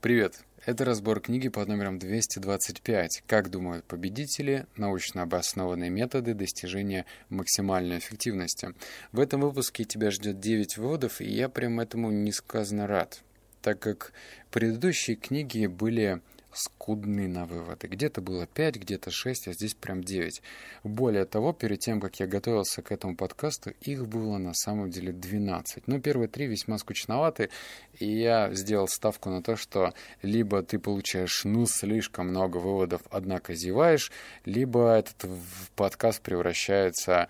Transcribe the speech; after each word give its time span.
Привет! 0.00 0.44
Это 0.64 0.84
разбор 0.84 1.18
книги 1.18 1.48
под 1.48 1.66
номером 1.66 1.98
225 1.98 3.24
«Как 3.26 3.50
думают 3.50 3.84
победители. 3.84 4.66
Научно 4.76 5.22
обоснованные 5.22 5.90
методы 5.90 6.34
достижения 6.34 7.04
максимальной 7.30 7.98
эффективности». 7.98 8.74
В 9.10 9.18
этом 9.18 9.40
выпуске 9.40 9.82
тебя 9.82 10.12
ждет 10.12 10.38
9 10.38 10.78
выводов, 10.78 11.20
и 11.20 11.24
я 11.24 11.48
прям 11.48 11.80
этому 11.80 12.12
несказанно 12.12 12.86
рад, 12.86 13.24
так 13.60 13.80
как 13.80 14.12
предыдущие 14.52 15.16
книги 15.16 15.66
были 15.66 16.20
скудны 16.52 17.28
на 17.28 17.44
выводы. 17.44 17.86
Где-то 17.86 18.20
было 18.20 18.46
5, 18.46 18.76
где-то 18.76 19.10
6, 19.10 19.48
а 19.48 19.52
здесь 19.52 19.74
прям 19.74 20.02
9. 20.02 20.42
Более 20.84 21.24
того, 21.24 21.52
перед 21.52 21.80
тем, 21.80 22.00
как 22.00 22.20
я 22.20 22.26
готовился 22.26 22.82
к 22.82 22.92
этому 22.92 23.16
подкасту, 23.16 23.72
их 23.80 24.06
было 24.06 24.38
на 24.38 24.54
самом 24.54 24.90
деле 24.90 25.12
12. 25.12 25.86
Но 25.86 26.00
первые 26.00 26.28
три 26.28 26.46
весьма 26.46 26.78
скучноваты, 26.78 27.50
и 27.98 28.06
я 28.06 28.52
сделал 28.54 28.88
ставку 28.88 29.30
на 29.30 29.42
то, 29.42 29.56
что 29.56 29.92
либо 30.22 30.62
ты 30.62 30.78
получаешь 30.78 31.44
ну 31.44 31.66
слишком 31.66 32.28
много 32.28 32.58
выводов, 32.58 33.02
однако 33.10 33.54
зеваешь, 33.54 34.10
либо 34.44 34.94
этот 34.94 35.30
подкаст 35.76 36.22
превращается 36.22 37.28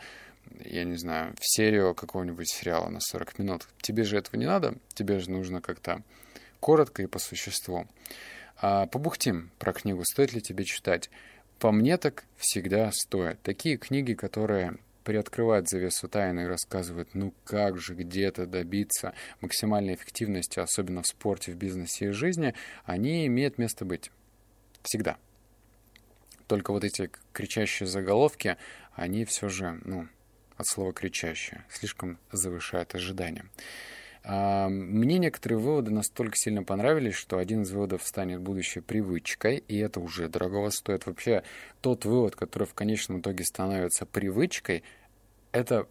я 0.65 0.85
не 0.85 0.97
знаю, 0.97 1.35
в 1.39 1.47
серию 1.47 1.95
какого-нибудь 1.95 2.49
сериала 2.49 2.89
на 2.89 3.01
40 3.01 3.39
минут. 3.39 3.69
Тебе 3.83 4.05
же 4.05 4.17
этого 4.17 4.37
не 4.37 4.47
надо, 4.47 4.75
тебе 4.95 5.19
же 5.19 5.31
нужно 5.31 5.61
как-то 5.61 6.03
коротко 6.61 7.03
и 7.03 7.07
по 7.07 7.19
существу. 7.19 7.87
А 8.61 8.87
побухтим 8.87 9.51
про 9.59 9.73
книгу, 9.73 10.05
стоит 10.05 10.33
ли 10.33 10.41
тебе 10.41 10.65
читать. 10.65 11.11
По 11.59 11.71
мне 11.71 11.97
так 11.97 12.25
всегда 12.37 12.91
стоит. 12.93 13.41
Такие 13.43 13.77
книги, 13.77 14.15
которые 14.15 14.79
приоткрывают 15.05 15.69
завесу 15.69 16.09
тайны 16.09 16.41
и 16.41 16.47
рассказывают, 16.47 17.15
ну 17.15 17.33
как 17.45 17.79
же 17.79 17.95
где-то 17.95 18.47
добиться 18.47 19.15
максимальной 19.41 19.95
эффективности, 19.95 20.61
особенно 20.61 21.03
в 21.03 21.07
спорте, 21.07 21.53
в 21.53 21.57
бизнесе 21.57 22.09
и 22.09 22.11
жизни, 22.11 22.53
они 22.85 23.27
имеют 23.27 23.59
место 23.59 23.85
быть. 23.85 24.11
Всегда. 24.83 25.17
Только 26.47 26.73
вот 26.73 26.85
эти 26.85 27.11
кричащие 27.33 27.87
заголовки, 27.87 28.57
они 28.93 29.25
все 29.25 29.49
же, 29.49 29.81
ну, 29.85 30.09
от 30.57 30.67
слова 30.67 30.93
кричащие, 30.93 31.65
слишком 31.71 32.19
завышают 32.33 32.95
ожидания. 32.95 33.47
Мне 34.29 35.19
некоторые 35.19 35.59
выводы 35.59 35.91
настолько 35.91 36.37
сильно 36.37 36.63
понравились, 36.63 37.15
что 37.15 37.39
один 37.39 37.63
из 37.63 37.71
выводов 37.71 38.07
станет 38.07 38.43
будущей 38.43 38.81
привычкой, 38.81 39.57
и 39.57 39.79
это 39.79 40.01
уже 40.01 40.29
дорого 40.29 40.69
стоит. 40.71 41.07
Вообще, 41.07 41.43
тот 41.81 42.05
вывод, 42.05 42.37
который 42.37 42.69
в 42.69 42.75
конечном 42.75 43.21
итоге 43.21 43.45
становится 43.45 44.05
привычкой, 44.05 44.85
это 45.51 45.89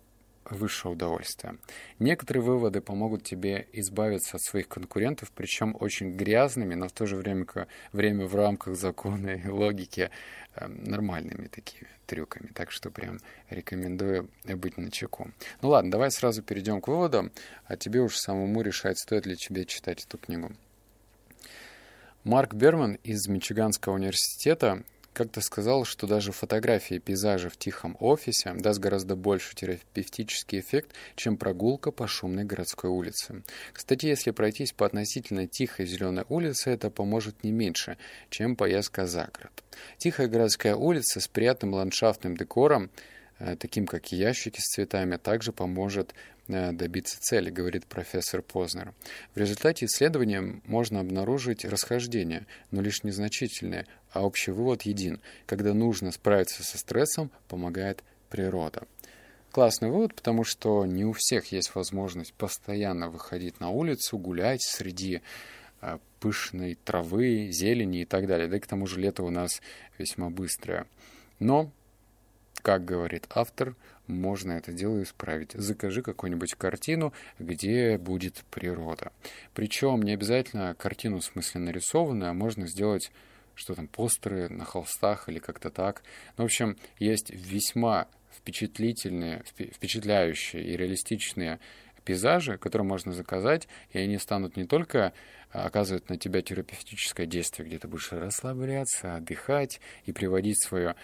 высшее 0.51 0.93
удовольствие. 0.93 1.57
Некоторые 1.99 2.43
выводы 2.43 2.81
помогут 2.81 3.23
тебе 3.23 3.67
избавиться 3.73 4.37
от 4.37 4.43
своих 4.43 4.67
конкурентов, 4.67 5.31
причем 5.31 5.75
очень 5.79 6.15
грязными, 6.15 6.75
но 6.75 6.87
в 6.87 6.91
то 6.91 7.05
же 7.05 7.15
время, 7.15 7.45
время 7.91 8.25
в 8.25 8.35
рамках 8.35 8.75
закона 8.75 9.35
и 9.35 9.47
логики 9.47 10.09
э, 10.55 10.67
нормальными 10.67 11.47
такими 11.47 11.87
трюками. 12.05 12.47
Так 12.53 12.71
что 12.71 12.89
прям 12.89 13.19
рекомендую 13.49 14.29
быть 14.45 14.77
на 14.77 14.91
чеку. 14.91 15.31
Ну 15.61 15.69
ладно, 15.69 15.91
давай 15.91 16.11
сразу 16.11 16.41
перейдем 16.41 16.81
к 16.81 16.87
выводам, 16.87 17.31
а 17.65 17.77
тебе 17.77 18.01
уж 18.01 18.17
самому 18.17 18.61
решать, 18.61 18.99
стоит 18.99 19.25
ли 19.25 19.35
тебе 19.35 19.65
читать 19.65 20.05
эту 20.05 20.17
книгу. 20.17 20.51
Марк 22.23 22.53
Берман 22.53 22.95
из 23.03 23.27
Мичиганского 23.27 23.93
университета 23.93 24.83
как-то 25.17 25.41
сказал, 25.41 25.83
что 25.83 26.05
даже 26.05 26.31
фотографии 26.31 26.99
пейзажа 26.99 27.49
в 27.49 27.57
тихом 27.57 27.97
офисе 27.99 28.53
даст 28.53 28.79
гораздо 28.79 29.15
больше 29.15 29.55
терапевтический 29.55 30.59
эффект, 30.59 30.91
чем 31.15 31.37
прогулка 31.37 31.89
по 31.89 32.05
шумной 32.05 32.43
городской 32.43 32.91
улице. 32.91 33.41
Кстати, 33.73 34.05
если 34.05 34.29
пройтись 34.29 34.73
по 34.73 34.85
относительно 34.85 35.47
тихой 35.47 35.87
зеленой 35.87 36.23
улице, 36.29 36.69
это 36.69 36.91
поможет 36.91 37.43
не 37.43 37.51
меньше, 37.51 37.97
чем 38.29 38.55
поездка 38.55 39.07
за 39.07 39.27
город. 39.33 39.63
Тихая 39.97 40.27
городская 40.27 40.75
улица 40.75 41.19
с 41.19 41.27
приятным 41.27 41.73
ландшафтным 41.73 42.37
декором, 42.37 42.91
э, 43.39 43.55
таким 43.55 43.87
как 43.87 44.11
ящики 44.11 44.59
с 44.59 44.65
цветами, 44.75 45.17
также 45.17 45.51
поможет 45.51 46.13
добиться 46.47 47.19
цели, 47.19 47.49
говорит 47.49 47.85
профессор 47.85 48.41
Познер. 48.41 48.93
В 49.35 49.37
результате 49.37 49.85
исследования 49.85 50.61
можно 50.65 50.99
обнаружить 50.99 51.65
расхождения, 51.65 52.47
но 52.71 52.81
лишь 52.81 53.03
незначительные, 53.03 53.85
а 54.11 54.25
общий 54.25 54.51
вывод 54.51 54.83
един. 54.83 55.19
Когда 55.45 55.73
нужно 55.73 56.11
справиться 56.11 56.63
со 56.63 56.77
стрессом, 56.77 57.31
помогает 57.47 58.03
природа. 58.29 58.87
Классный 59.51 59.89
вывод, 59.89 60.13
потому 60.13 60.43
что 60.43 60.85
не 60.85 61.05
у 61.05 61.13
всех 61.13 61.51
есть 61.51 61.73
возможность 61.73 62.33
постоянно 62.33 63.09
выходить 63.09 63.59
на 63.59 63.69
улицу, 63.69 64.17
гулять 64.17 64.61
среди 64.61 65.21
э, 65.81 65.97
пышной 66.19 66.77
травы, 66.83 67.49
зелени 67.51 68.01
и 68.01 68.05
так 68.05 68.27
далее. 68.27 68.47
Да 68.47 68.57
и 68.57 68.59
к 68.59 68.67
тому 68.67 68.87
же 68.87 68.99
лето 68.99 69.23
у 69.23 69.29
нас 69.29 69.61
весьма 69.97 70.29
быстрое. 70.29 70.85
Но, 71.39 71.71
как 72.67 72.83
говорит 72.83 73.27
автор, 73.29 73.77
можно 74.07 74.51
это 74.51 74.73
дело 74.73 75.01
исправить. 75.01 75.53
Закажи 75.53 76.01
какую-нибудь 76.01 76.55
картину, 76.55 77.13
где 77.39 77.97
будет 77.97 78.43
природа. 78.51 79.13
Причем 79.53 80.01
не 80.01 80.11
обязательно 80.11 80.75
картину 80.75 81.19
в 81.19 81.23
смысле 81.23 81.61
нарисованную, 81.61 82.31
а 82.31 82.33
можно 82.33 82.67
сделать 82.67 83.09
что 83.55 83.73
там, 83.73 83.87
постеры 83.87 84.49
на 84.49 84.65
холстах 84.65 85.29
или 85.29 85.39
как-то 85.39 85.69
так. 85.69 86.03
Ну, 86.35 86.43
в 86.43 86.47
общем, 86.47 86.75
есть 86.99 87.29
весьма 87.29 88.09
впечатлительные, 88.37 89.45
впечатляющие 89.45 90.61
и 90.61 90.75
реалистичные 90.75 91.61
пейзажи, 92.03 92.57
которые 92.57 92.85
можно 92.85 93.13
заказать, 93.13 93.69
и 93.91 93.97
они 93.97 94.17
станут 94.17 94.57
не 94.57 94.65
только 94.65 95.13
а, 95.53 95.65
оказывать 95.67 96.09
на 96.09 96.17
тебя 96.17 96.41
терапевтическое 96.41 97.25
действие, 97.25 97.65
где 97.65 97.79
ты 97.79 97.87
будешь 97.87 98.11
расслабляться, 98.11 99.15
отдыхать 99.15 99.79
и 100.05 100.11
приводить 100.11 100.61
свое 100.61 100.95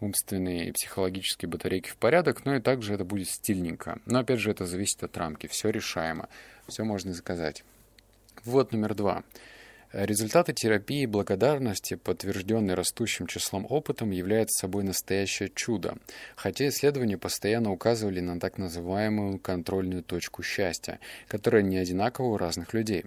умственные 0.00 0.68
и 0.68 0.72
психологические 0.72 1.48
батарейки 1.48 1.88
в 1.88 1.96
порядок, 1.96 2.44
но 2.44 2.56
и 2.56 2.60
также 2.60 2.94
это 2.94 3.04
будет 3.04 3.28
стильненько. 3.28 3.98
Но 4.06 4.20
опять 4.20 4.40
же 4.40 4.50
это 4.50 4.66
зависит 4.66 5.02
от 5.02 5.16
рамки, 5.16 5.46
все 5.46 5.70
решаемо, 5.70 6.28
все 6.68 6.84
можно 6.84 7.12
заказать. 7.12 7.64
Вот 8.44 8.72
номер 8.72 8.94
два. 8.94 9.24
Результаты 9.98 10.52
терапии 10.52 11.06
благодарности, 11.06 11.94
подтвержденные 11.94 12.74
растущим 12.74 13.26
числом 13.26 13.66
опытом, 13.66 14.10
являются 14.10 14.60
собой 14.60 14.84
настоящее 14.84 15.48
чудо, 15.48 15.96
хотя 16.34 16.68
исследования 16.68 17.16
постоянно 17.16 17.72
указывали 17.72 18.20
на 18.20 18.38
так 18.38 18.58
называемую 18.58 19.38
контрольную 19.38 20.02
точку 20.02 20.42
счастья, 20.42 21.00
которая 21.28 21.62
не 21.62 21.78
одинакова 21.78 22.26
у 22.26 22.36
разных 22.36 22.74
людей. 22.74 23.06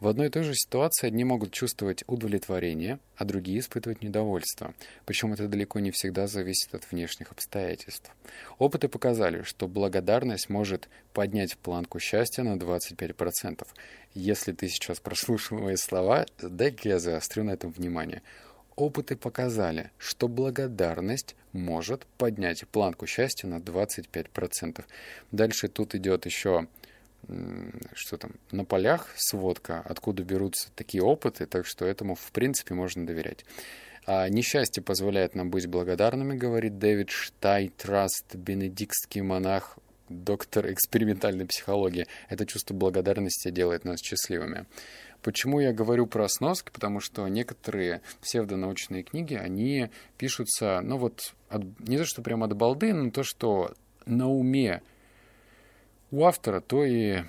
В 0.00 0.08
одной 0.08 0.28
и 0.28 0.30
той 0.30 0.44
же 0.44 0.54
ситуации 0.54 1.08
одни 1.08 1.24
могут 1.24 1.52
чувствовать 1.52 2.04
удовлетворение, 2.06 3.00
а 3.16 3.26
другие 3.26 3.60
испытывать 3.60 4.02
недовольство. 4.02 4.72
Причем 5.04 5.34
это 5.34 5.46
далеко 5.46 5.78
не 5.78 5.90
всегда 5.90 6.26
зависит 6.26 6.74
от 6.74 6.90
внешних 6.90 7.32
обстоятельств. 7.32 8.10
Опыты 8.58 8.88
показали, 8.88 9.42
что 9.42 9.68
благодарность 9.68 10.48
может 10.48 10.88
поднять 11.12 11.58
планку 11.58 11.98
счастья 11.98 12.42
на 12.42 12.56
25%. 12.56 13.66
Если 14.14 14.52
ты 14.52 14.68
сейчас 14.68 14.98
прослушал 15.00 15.58
мои 15.58 15.76
слова, 15.76 16.26
дай-ка 16.40 16.88
я 16.88 16.98
заострю 16.98 17.44
на 17.44 17.52
этом 17.52 17.70
внимание. 17.70 18.22
Опыты 18.76 19.14
показали, 19.16 19.90
что 19.98 20.26
благодарность 20.26 21.36
может 21.52 22.06
поднять 22.18 22.66
планку 22.68 23.06
счастья 23.06 23.46
на 23.46 23.58
25%. 23.58 24.84
Дальше 25.32 25.68
тут 25.68 25.94
идет 25.94 26.26
еще 26.26 26.66
что 27.94 28.16
там, 28.16 28.32
на 28.50 28.64
полях 28.64 29.08
сводка, 29.16 29.80
откуда 29.84 30.22
берутся 30.24 30.70
такие 30.74 31.02
опыты, 31.02 31.46
так 31.46 31.66
что 31.66 31.84
этому, 31.84 32.14
в 32.14 32.32
принципе, 32.32 32.74
можно 32.74 33.06
доверять. 33.06 33.44
А 34.06 34.28
несчастье 34.28 34.82
позволяет 34.82 35.34
нам 35.34 35.50
быть 35.50 35.66
благодарными, 35.66 36.36
говорит 36.36 36.78
Дэвид 36.78 37.10
Штайтраст, 37.10 38.34
бенедиктский 38.34 39.20
монах, 39.20 39.78
доктор 40.10 40.70
экспериментальной 40.70 41.46
психологии. 41.46 42.06
Это 42.28 42.44
чувство 42.44 42.74
благодарности 42.74 43.50
делает 43.50 43.84
нас 43.84 44.00
счастливыми. 44.00 44.66
Почему 45.22 45.60
я 45.60 45.72
говорю 45.72 46.06
про 46.06 46.28
сноски? 46.28 46.70
Потому 46.70 47.00
что 47.00 47.26
некоторые 47.28 48.02
псевдонаучные 48.20 49.02
книги, 49.02 49.34
они 49.34 49.90
пишутся, 50.18 50.80
ну 50.82 50.96
вот, 50.98 51.34
от, 51.48 51.62
не 51.80 51.96
то, 51.96 52.04
что 52.04 52.22
прямо 52.22 52.46
от 52.46 52.56
балды, 52.56 52.92
но 52.92 53.10
то, 53.10 53.22
что 53.22 53.74
на 54.06 54.28
уме 54.28 54.82
у 56.10 56.24
автора, 56.24 56.60
то 56.60 56.84
и 56.84 57.22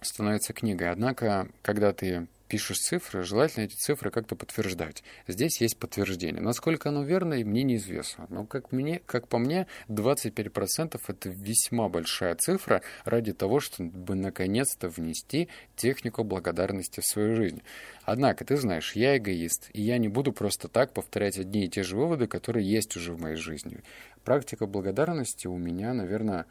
становится 0.00 0.52
книгой. 0.52 0.90
Однако, 0.90 1.48
когда 1.62 1.92
ты 1.92 2.26
пишешь 2.48 2.78
цифры, 2.78 3.22
желательно 3.22 3.64
эти 3.64 3.74
цифры 3.74 4.10
как-то 4.10 4.34
подтверждать. 4.34 5.04
Здесь 5.26 5.60
есть 5.60 5.78
подтверждение. 5.78 6.42
Насколько 6.42 6.88
оно 6.88 7.04
верно, 7.04 7.36
мне 7.36 7.62
неизвестно. 7.62 8.26
Но 8.30 8.44
как, 8.46 8.72
мне, 8.72 9.00
как 9.06 9.28
по 9.28 9.38
мне, 9.38 9.66
25% 9.88 11.00
это 11.06 11.28
весьма 11.28 11.88
большая 11.88 12.34
цифра 12.34 12.82
ради 13.04 13.32
того, 13.32 13.60
чтобы 13.60 14.14
наконец-то 14.14 14.88
внести 14.88 15.48
технику 15.76 16.24
благодарности 16.24 17.00
в 17.00 17.06
свою 17.06 17.36
жизнь. 17.36 17.62
Однако, 18.04 18.44
ты 18.44 18.56
знаешь, 18.56 18.96
я 18.96 19.16
эгоист, 19.18 19.70
и 19.72 19.82
я 19.82 19.98
не 19.98 20.08
буду 20.08 20.32
просто 20.32 20.68
так 20.68 20.92
повторять 20.92 21.38
одни 21.38 21.66
и 21.66 21.68
те 21.68 21.82
же 21.82 21.96
выводы, 21.96 22.26
которые 22.26 22.68
есть 22.68 22.96
уже 22.96 23.12
в 23.12 23.20
моей 23.20 23.36
жизни. 23.36 23.82
Практика 24.24 24.66
благодарности 24.66 25.46
у 25.46 25.56
меня, 25.56 25.92
наверное, 25.92 26.46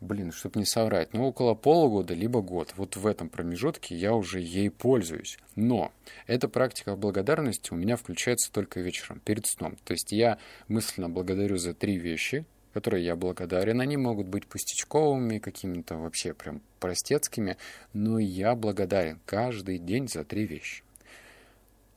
блин, 0.00 0.32
чтобы 0.32 0.58
не 0.58 0.66
соврать, 0.66 1.12
ну, 1.12 1.26
около 1.26 1.54
полугода, 1.54 2.14
либо 2.14 2.40
год. 2.40 2.72
Вот 2.76 2.96
в 2.96 3.06
этом 3.06 3.28
промежутке 3.28 3.94
я 3.94 4.14
уже 4.14 4.40
ей 4.40 4.70
пользуюсь. 4.70 5.38
Но 5.56 5.92
эта 6.26 6.48
практика 6.48 6.96
благодарности 6.96 7.72
у 7.72 7.76
меня 7.76 7.96
включается 7.96 8.50
только 8.52 8.80
вечером, 8.80 9.20
перед 9.24 9.46
сном. 9.46 9.76
То 9.84 9.92
есть 9.92 10.12
я 10.12 10.38
мысленно 10.68 11.08
благодарю 11.08 11.58
за 11.58 11.74
три 11.74 11.98
вещи, 11.98 12.44
которые 12.72 13.04
я 13.04 13.16
благодарен. 13.16 13.80
Они 13.80 13.96
могут 13.96 14.26
быть 14.26 14.46
пустячковыми, 14.46 15.38
какими-то 15.38 15.96
вообще 15.96 16.34
прям 16.34 16.62
простецкими, 16.78 17.56
но 17.92 18.18
я 18.18 18.54
благодарен 18.54 19.20
каждый 19.26 19.78
день 19.78 20.08
за 20.08 20.24
три 20.24 20.46
вещи. 20.46 20.82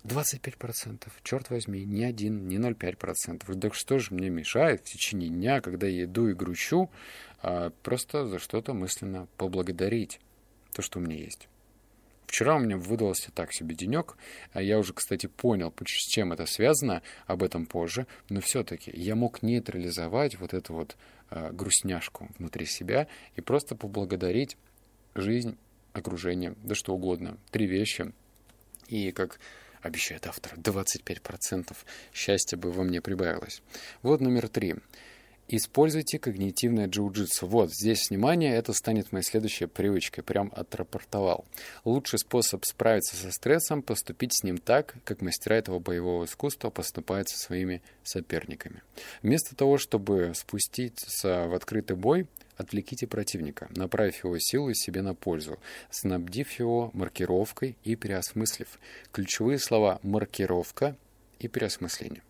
25%, 0.03 1.07
черт 1.23 1.49
возьми, 1.49 1.85
ни 1.85 2.03
один, 2.03 2.47
ни 2.47 2.57
0,5%. 2.57 3.59
Так 3.59 3.73
что 3.73 3.99
же 3.99 4.13
мне 4.13 4.29
мешает 4.29 4.81
в 4.81 4.91
течение 4.91 5.29
дня, 5.29 5.61
когда 5.61 5.87
я 5.87 6.03
иду 6.03 6.27
и 6.27 6.33
грущу, 6.33 6.89
а 7.41 7.71
просто 7.83 8.25
за 8.25 8.39
что-то 8.39 8.73
мысленно 8.73 9.27
поблагодарить 9.37 10.19
то, 10.73 10.81
что 10.81 10.99
у 10.99 11.01
меня 11.01 11.15
есть. 11.15 11.47
Вчера 12.27 12.55
у 12.55 12.59
меня 12.59 12.77
выдался 12.77 13.31
так 13.31 13.53
себе 13.53 13.75
денек, 13.75 14.17
а 14.53 14.61
я 14.61 14.79
уже, 14.79 14.93
кстати, 14.93 15.27
понял, 15.27 15.71
с 15.85 16.07
чем 16.07 16.33
это 16.33 16.47
связано, 16.47 17.03
об 17.27 17.43
этом 17.43 17.67
позже, 17.67 18.07
но 18.29 18.41
все-таки 18.41 18.91
я 18.93 19.15
мог 19.15 19.43
нейтрализовать 19.43 20.39
вот 20.39 20.53
эту 20.53 20.73
вот 20.73 20.97
э, 21.29 21.51
грустняшку 21.51 22.29
внутри 22.39 22.65
себя 22.65 23.07
и 23.35 23.41
просто 23.41 23.75
поблагодарить 23.75 24.57
жизнь, 25.13 25.57
окружение, 25.93 26.55
да 26.63 26.73
что 26.73 26.95
угодно. 26.95 27.37
Три 27.51 27.67
вещи. 27.67 28.11
И 28.87 29.11
как 29.11 29.39
обещает 29.83 30.25
автор, 30.27 30.53
25% 30.55 31.75
счастья 32.13 32.57
бы 32.57 32.71
во 32.71 32.83
мне 32.83 33.01
прибавилось. 33.01 33.61
Вот 34.01 34.21
номер 34.21 34.47
три. 34.47 34.75
Используйте 35.49 36.19
когнитивное 36.19 36.87
джиу-джитсу. 36.87 37.45
Вот, 37.45 37.69
здесь 37.71 38.09
внимание, 38.09 38.55
это 38.55 38.71
станет 38.71 39.11
моей 39.11 39.25
следующей 39.25 39.65
привычкой. 39.65 40.23
Прям 40.23 40.53
отрапортовал. 40.55 41.45
Лучший 41.83 42.19
способ 42.19 42.63
справиться 42.65 43.17
со 43.17 43.29
стрессом– 43.31 43.81
поступить 43.83 44.33
с 44.33 44.43
ним 44.43 44.57
так, 44.57 44.95
как 45.03 45.21
мастера 45.21 45.55
этого 45.57 45.79
боевого 45.79 46.25
искусства 46.25 46.69
поступают 46.69 47.27
со 47.27 47.37
своими 47.37 47.81
соперниками. 48.03 48.81
Вместо 49.21 49.53
того, 49.53 49.77
чтобы 49.77 50.31
спуститься 50.33 51.47
в 51.47 51.53
открытый 51.53 51.97
бой, 51.97 52.25
Отвлеките 52.57 53.07
противника, 53.07 53.67
направив 53.75 54.23
его 54.23 54.37
силу 54.39 54.73
себе 54.73 55.01
на 55.01 55.15
пользу, 55.15 55.59
снабдив 55.89 56.51
его 56.59 56.91
маркировкой 56.93 57.77
и 57.83 57.95
переосмыслив. 57.95 58.79
Ключевые 59.11 59.57
слова 59.57 59.99
«маркировка» 60.03 60.95
и 61.39 61.47
«переосмысление». 61.47 62.21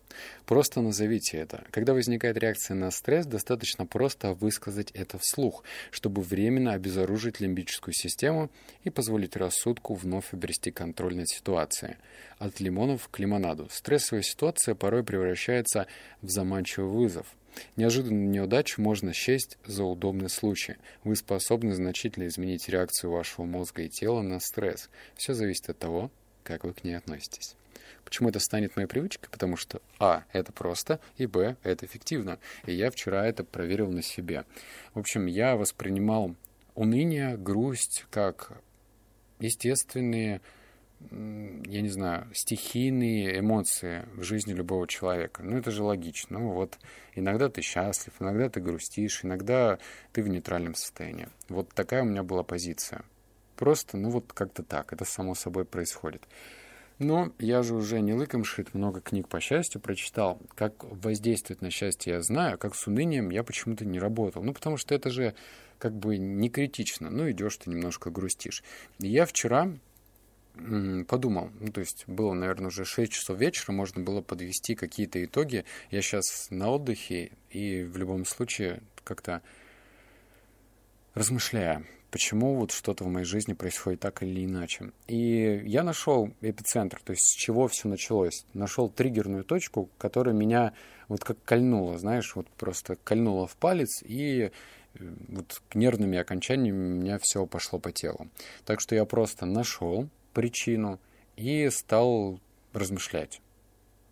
Просто 0.46 0.80
назовите 0.80 1.38
это. 1.38 1.64
Когда 1.70 1.92
возникает 1.92 2.36
реакция 2.38 2.74
на 2.74 2.90
стресс, 2.90 3.26
достаточно 3.26 3.84
просто 3.84 4.32
высказать 4.32 4.90
это 4.92 5.18
вслух, 5.18 5.64
чтобы 5.90 6.22
временно 6.22 6.72
обезоружить 6.72 7.40
лимбическую 7.40 7.94
систему 7.94 8.50
и 8.84 8.90
позволить 8.90 9.36
рассудку 9.36 9.94
вновь 9.94 10.32
обрести 10.32 10.70
контроль 10.70 11.16
над 11.16 11.28
ситуацией. 11.28 11.96
От 12.38 12.60
лимонов 12.60 13.08
к 13.08 13.18
лимонаду. 13.18 13.68
Стрессовая 13.70 14.22
ситуация 14.22 14.74
порой 14.74 15.04
превращается 15.04 15.86
в 16.22 16.28
заманчивый 16.28 16.88
вызов– 16.88 17.26
Неожиданную 17.76 18.28
неудачу 18.28 18.80
можно 18.80 19.12
счесть 19.12 19.58
за 19.64 19.84
удобный 19.84 20.28
случай. 20.28 20.76
Вы 21.02 21.16
способны 21.16 21.74
значительно 21.74 22.26
изменить 22.26 22.68
реакцию 22.68 23.10
вашего 23.10 23.44
мозга 23.44 23.82
и 23.82 23.88
тела 23.88 24.22
на 24.22 24.40
стресс. 24.40 24.90
Все 25.16 25.34
зависит 25.34 25.68
от 25.68 25.78
того, 25.78 26.10
как 26.42 26.64
вы 26.64 26.72
к 26.72 26.84
ней 26.84 26.94
относитесь. 26.94 27.56
Почему 28.04 28.28
это 28.28 28.38
станет 28.38 28.76
моей 28.76 28.86
привычкой? 28.86 29.28
Потому 29.30 29.56
что 29.56 29.80
А. 29.98 30.24
Это 30.32 30.52
просто, 30.52 31.00
и 31.16 31.26
Б. 31.26 31.56
Это 31.62 31.86
эффективно. 31.86 32.38
И 32.66 32.74
я 32.74 32.90
вчера 32.90 33.26
это 33.26 33.44
проверил 33.44 33.90
на 33.90 34.02
себе. 34.02 34.44
В 34.92 34.98
общем, 34.98 35.26
я 35.26 35.56
воспринимал 35.56 36.34
уныние, 36.74 37.36
грусть 37.36 38.04
как 38.10 38.52
естественные 39.40 40.40
я 41.10 41.82
не 41.82 41.88
знаю, 41.88 42.26
стихийные 42.32 43.38
эмоции 43.38 44.06
в 44.14 44.22
жизни 44.22 44.52
любого 44.52 44.86
человека. 44.86 45.42
Ну, 45.42 45.58
это 45.58 45.70
же 45.70 45.82
логично. 45.82 46.38
Ну, 46.38 46.52
вот 46.52 46.78
иногда 47.14 47.48
ты 47.48 47.62
счастлив, 47.62 48.14
иногда 48.20 48.48
ты 48.48 48.60
грустишь, 48.60 49.24
иногда 49.24 49.78
ты 50.12 50.22
в 50.22 50.28
нейтральном 50.28 50.74
состоянии. 50.74 51.28
Вот 51.48 51.68
такая 51.74 52.02
у 52.02 52.06
меня 52.06 52.22
была 52.22 52.42
позиция. 52.42 53.02
Просто, 53.56 53.96
ну, 53.96 54.10
вот 54.10 54.32
как-то 54.32 54.62
так. 54.62 54.92
Это 54.92 55.04
само 55.04 55.34
собой 55.34 55.64
происходит. 55.64 56.22
Но 56.98 57.32
я 57.38 57.62
же 57.62 57.74
уже 57.74 58.00
не 58.00 58.14
лыком 58.14 58.44
шит, 58.44 58.72
много 58.72 59.00
книг 59.00 59.28
по 59.28 59.40
счастью 59.40 59.80
прочитал. 59.80 60.40
Как 60.54 60.84
воздействует 60.84 61.60
на 61.60 61.70
счастье 61.70 62.14
я 62.14 62.22
знаю, 62.22 62.56
как 62.56 62.74
с 62.74 62.86
унынием 62.86 63.30
я 63.30 63.42
почему-то 63.42 63.84
не 63.84 63.98
работал. 63.98 64.42
Ну, 64.42 64.54
потому 64.54 64.76
что 64.76 64.94
это 64.94 65.10
же 65.10 65.34
как 65.78 65.92
бы 65.94 66.16
не 66.16 66.48
критично. 66.48 67.10
Ну, 67.10 67.30
идешь 67.30 67.56
ты 67.56 67.70
немножко 67.70 68.10
грустишь. 68.10 68.62
Я 69.00 69.26
вчера 69.26 69.72
подумал, 71.08 71.50
ну, 71.58 71.72
то 71.72 71.80
есть 71.80 72.04
было, 72.06 72.32
наверное, 72.32 72.68
уже 72.68 72.84
6 72.84 73.12
часов 73.12 73.38
вечера, 73.38 73.72
можно 73.72 74.02
было 74.02 74.22
подвести 74.22 74.74
какие-то 74.74 75.22
итоги. 75.24 75.64
Я 75.90 76.00
сейчас 76.00 76.48
на 76.50 76.70
отдыхе 76.70 77.32
и 77.50 77.82
в 77.82 77.96
любом 77.96 78.24
случае 78.24 78.80
как-то 79.02 79.42
размышляя, 81.14 81.84
почему 82.10 82.54
вот 82.54 82.70
что-то 82.70 83.04
в 83.04 83.08
моей 83.08 83.26
жизни 83.26 83.54
происходит 83.54 84.00
так 84.00 84.22
или 84.22 84.44
иначе. 84.44 84.92
И 85.08 85.62
я 85.64 85.82
нашел 85.82 86.32
эпицентр, 86.40 87.00
то 87.02 87.12
есть 87.12 87.24
с 87.24 87.34
чего 87.34 87.66
все 87.66 87.88
началось. 87.88 88.46
Нашел 88.54 88.88
триггерную 88.88 89.44
точку, 89.44 89.90
которая 89.98 90.34
меня 90.34 90.72
вот 91.08 91.24
как 91.24 91.42
кольнула, 91.44 91.98
знаешь, 91.98 92.34
вот 92.36 92.46
просто 92.50 92.96
кольнула 93.02 93.48
в 93.48 93.56
палец 93.56 94.02
и 94.04 94.50
э, 94.94 95.14
вот 95.28 95.60
нервными 95.74 96.18
окончаниями 96.18 96.76
у 96.76 97.02
меня 97.02 97.18
все 97.18 97.44
пошло 97.46 97.80
по 97.80 97.90
телу. 97.90 98.28
Так 98.64 98.80
что 98.80 98.94
я 98.94 99.04
просто 99.04 99.44
нашел 99.44 100.08
причину 100.34 101.00
и 101.36 101.68
стал 101.70 102.40
размышлять, 102.72 103.40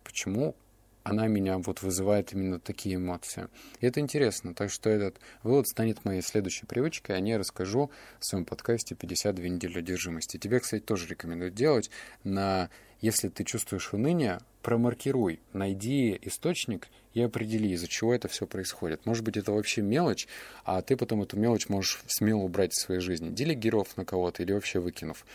почему 0.03 0.55
она 1.03 1.27
меня 1.27 1.57
вот 1.57 1.81
вызывает 1.81 2.33
именно 2.33 2.59
такие 2.59 2.95
эмоции. 2.95 3.49
И 3.81 3.85
это 3.85 3.99
интересно, 3.99 4.53
так 4.55 4.71
что 4.71 4.89
этот 4.89 5.17
вывод 5.43 5.67
станет 5.67 6.05
моей 6.05 6.21
следующей 6.21 6.65
привычкой, 6.65 7.17
о 7.17 7.19
ней 7.19 7.35
расскажу 7.35 7.91
в 8.19 8.25
своем 8.25 8.45
подкасте 8.45 8.95
«52 8.95 9.47
недели 9.49 9.79
одержимости». 9.79 10.37
Тебе, 10.37 10.61
кстати, 10.61 10.81
тоже 10.81 11.07
рекомендую 11.07 11.51
делать. 11.51 11.89
На, 12.23 12.69
если 13.03 13.27
ты 13.27 13.43
чувствуешь 13.43 13.91
уныние, 13.91 14.39
промаркируй, 14.61 15.41
найди 15.51 16.17
источник 16.21 16.87
и 17.13 17.21
определи, 17.21 17.69
из-за 17.73 17.89
чего 17.89 18.13
это 18.13 18.29
все 18.29 18.47
происходит. 18.47 19.05
Может 19.05 19.25
быть, 19.25 19.35
это 19.35 19.51
вообще 19.51 19.81
мелочь, 19.81 20.25
а 20.63 20.81
ты 20.81 20.95
потом 20.95 21.21
эту 21.21 21.37
мелочь 21.37 21.67
можешь 21.67 22.01
смело 22.07 22.39
убрать 22.39 22.71
из 22.71 22.81
своей 22.81 23.01
жизни, 23.01 23.29
делегировав 23.29 23.97
на 23.97 24.05
кого-то 24.05 24.41
или 24.41 24.53
вообще 24.53 24.79
выкинув. 24.79 25.25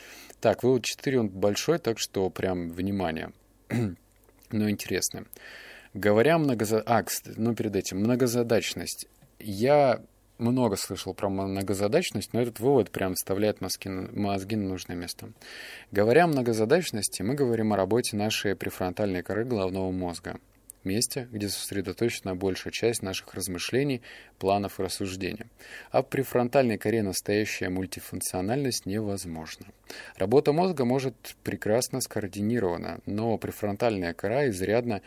Так, 0.40 0.62
вывод 0.62 0.82
4, 0.82 1.20
он 1.20 1.28
большой, 1.28 1.78
так 1.78 1.98
что 1.98 2.30
прям 2.30 2.70
внимание. 2.70 3.32
Но 4.50 4.70
интересно. 4.70 5.26
Говоря 5.92 6.38
многоза... 6.38 6.82
А, 6.86 7.02
кстати, 7.02 7.34
ну 7.38 7.54
перед 7.54 7.76
этим, 7.76 7.98
многозадачность. 7.98 9.08
Я 9.38 10.02
много 10.38 10.76
слышал 10.76 11.14
про 11.14 11.28
многозадачность, 11.28 12.32
но 12.32 12.40
этот 12.40 12.60
вывод 12.60 12.90
прям 12.90 13.14
вставляет 13.14 13.60
мозги, 13.60 13.88
мозги 13.88 14.56
на 14.56 14.68
нужное 14.68 14.96
место. 14.96 15.30
Говоря 15.92 16.24
о 16.24 16.28
многозадачности, 16.28 17.22
мы 17.22 17.34
говорим 17.34 17.72
о 17.72 17.76
работе 17.76 18.16
нашей 18.16 18.56
префронтальной 18.56 19.22
коры 19.22 19.44
головного 19.44 19.90
мозга 19.90 20.38
месте, 20.88 21.28
где 21.30 21.48
сосредоточена 21.48 22.34
большая 22.34 22.72
часть 22.72 23.02
наших 23.02 23.34
размышлений, 23.34 24.02
планов 24.38 24.80
и 24.80 24.82
рассуждений. 24.82 25.46
А 25.90 26.02
в 26.02 26.06
префронтальной 26.06 26.78
коре 26.78 27.02
настоящая 27.02 27.68
мультифункциональность 27.68 28.86
невозможна. 28.86 29.66
Работа 30.16 30.52
мозга 30.52 30.84
может 30.84 31.14
прекрасно 31.44 32.00
скоординирована, 32.00 33.00
но 33.06 33.36
префронтальная 33.38 34.14
кора 34.14 34.48
изрядно, 34.48 35.02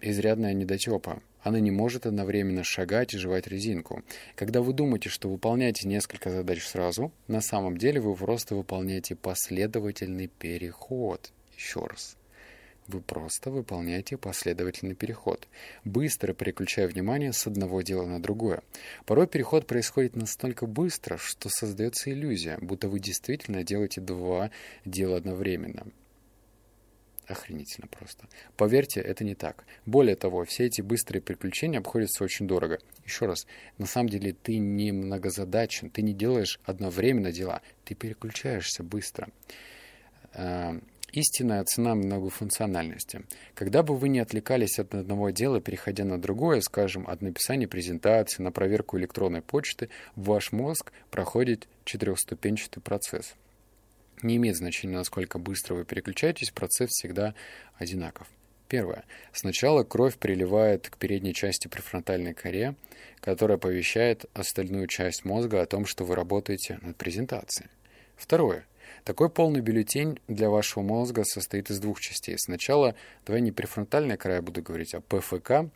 изрядная 0.00 0.52
недотепа. 0.52 1.22
Она 1.42 1.60
не 1.60 1.70
может 1.70 2.06
одновременно 2.06 2.64
шагать 2.64 3.12
и 3.12 3.18
жевать 3.18 3.46
резинку. 3.46 4.02
Когда 4.34 4.62
вы 4.62 4.72
думаете, 4.72 5.10
что 5.10 5.28
выполняете 5.28 5.86
несколько 5.86 6.30
задач 6.30 6.64
сразу, 6.64 7.12
на 7.28 7.42
самом 7.42 7.76
деле 7.76 8.00
вы 8.00 8.14
просто 8.14 8.54
выполняете 8.54 9.14
последовательный 9.14 10.28
переход. 10.28 11.32
Еще 11.54 11.84
раз. 11.84 12.16
Вы 12.86 13.00
просто 13.00 13.50
выполняете 13.50 14.18
последовательный 14.18 14.94
переход, 14.94 15.48
быстро 15.84 16.34
переключая 16.34 16.86
внимание 16.86 17.32
с 17.32 17.46
одного 17.46 17.80
дела 17.80 18.04
на 18.04 18.20
другое. 18.20 18.62
Порой 19.06 19.26
переход 19.26 19.66
происходит 19.66 20.16
настолько 20.16 20.66
быстро, 20.66 21.16
что 21.16 21.48
создается 21.48 22.10
иллюзия, 22.10 22.58
будто 22.60 22.88
вы 22.88 23.00
действительно 23.00 23.64
делаете 23.64 24.02
два 24.02 24.50
дела 24.84 25.16
одновременно. 25.16 25.86
Охренительно 27.26 27.86
просто. 27.86 28.26
Поверьте, 28.56 29.00
это 29.00 29.24
не 29.24 29.34
так. 29.34 29.64
Более 29.86 30.14
того, 30.14 30.44
все 30.44 30.66
эти 30.66 30.82
быстрые 30.82 31.22
приключения 31.22 31.78
обходятся 31.78 32.22
очень 32.22 32.46
дорого. 32.46 32.78
Еще 33.04 33.26
раз, 33.26 33.46
на 33.78 33.86
самом 33.86 34.10
деле 34.10 34.34
ты 34.34 34.58
не 34.58 34.92
многозадачен, 34.92 35.90
ты 35.90 36.02
не 36.02 36.12
делаешь 36.12 36.60
одновременно 36.64 37.32
дела, 37.32 37.62
ты 37.84 37.94
переключаешься 37.94 38.82
быстро. 38.82 39.28
Эм, 40.34 40.82
Истинная 41.14 41.62
цена 41.62 41.94
многофункциональности. 41.94 43.22
Когда 43.54 43.84
бы 43.84 43.96
вы 43.96 44.08
не 44.08 44.18
отвлекались 44.18 44.80
от 44.80 44.96
одного 44.96 45.30
дела, 45.30 45.60
переходя 45.60 46.04
на 46.04 46.20
другое, 46.20 46.60
скажем, 46.60 47.06
от 47.06 47.22
написания 47.22 47.68
презентации 47.68 48.42
на 48.42 48.50
проверку 48.50 48.98
электронной 48.98 49.40
почты, 49.40 49.90
ваш 50.16 50.50
мозг 50.50 50.92
проходит 51.12 51.68
четырехступенчатый 51.84 52.82
процесс. 52.82 53.36
Не 54.24 54.36
имеет 54.36 54.56
значения, 54.56 54.96
насколько 54.96 55.38
быстро 55.38 55.74
вы 55.74 55.84
переключаетесь, 55.84 56.50
процесс 56.50 56.92
всегда 56.92 57.34
одинаков. 57.76 58.26
Первое. 58.68 59.04
Сначала 59.34 59.84
кровь 59.84 60.16
приливает 60.16 60.88
к 60.88 60.96
передней 60.96 61.34
части 61.34 61.68
префронтальной 61.68 62.32
коре, 62.32 62.74
которая 63.20 63.58
оповещает 63.58 64.24
остальную 64.32 64.86
часть 64.86 65.26
мозга 65.26 65.60
о 65.60 65.66
том, 65.66 65.84
что 65.84 66.04
вы 66.04 66.14
работаете 66.14 66.78
над 66.80 66.96
презентацией. 66.96 67.68
Второе. 68.16 68.64
Такой 69.04 69.28
полный 69.28 69.60
бюллетень 69.60 70.18
для 70.26 70.48
вашего 70.48 70.82
мозга 70.82 71.24
состоит 71.24 71.68
из 71.68 71.78
двух 71.78 72.00
частей. 72.00 72.38
Сначала, 72.38 72.94
давай 73.26 73.42
не 73.42 73.52
префронтальная 73.52 74.16
кора, 74.16 74.36
я 74.36 74.42
буду 74.42 74.62
говорить, 74.62 74.94
а 74.94 75.02
ПФК. 75.02 75.70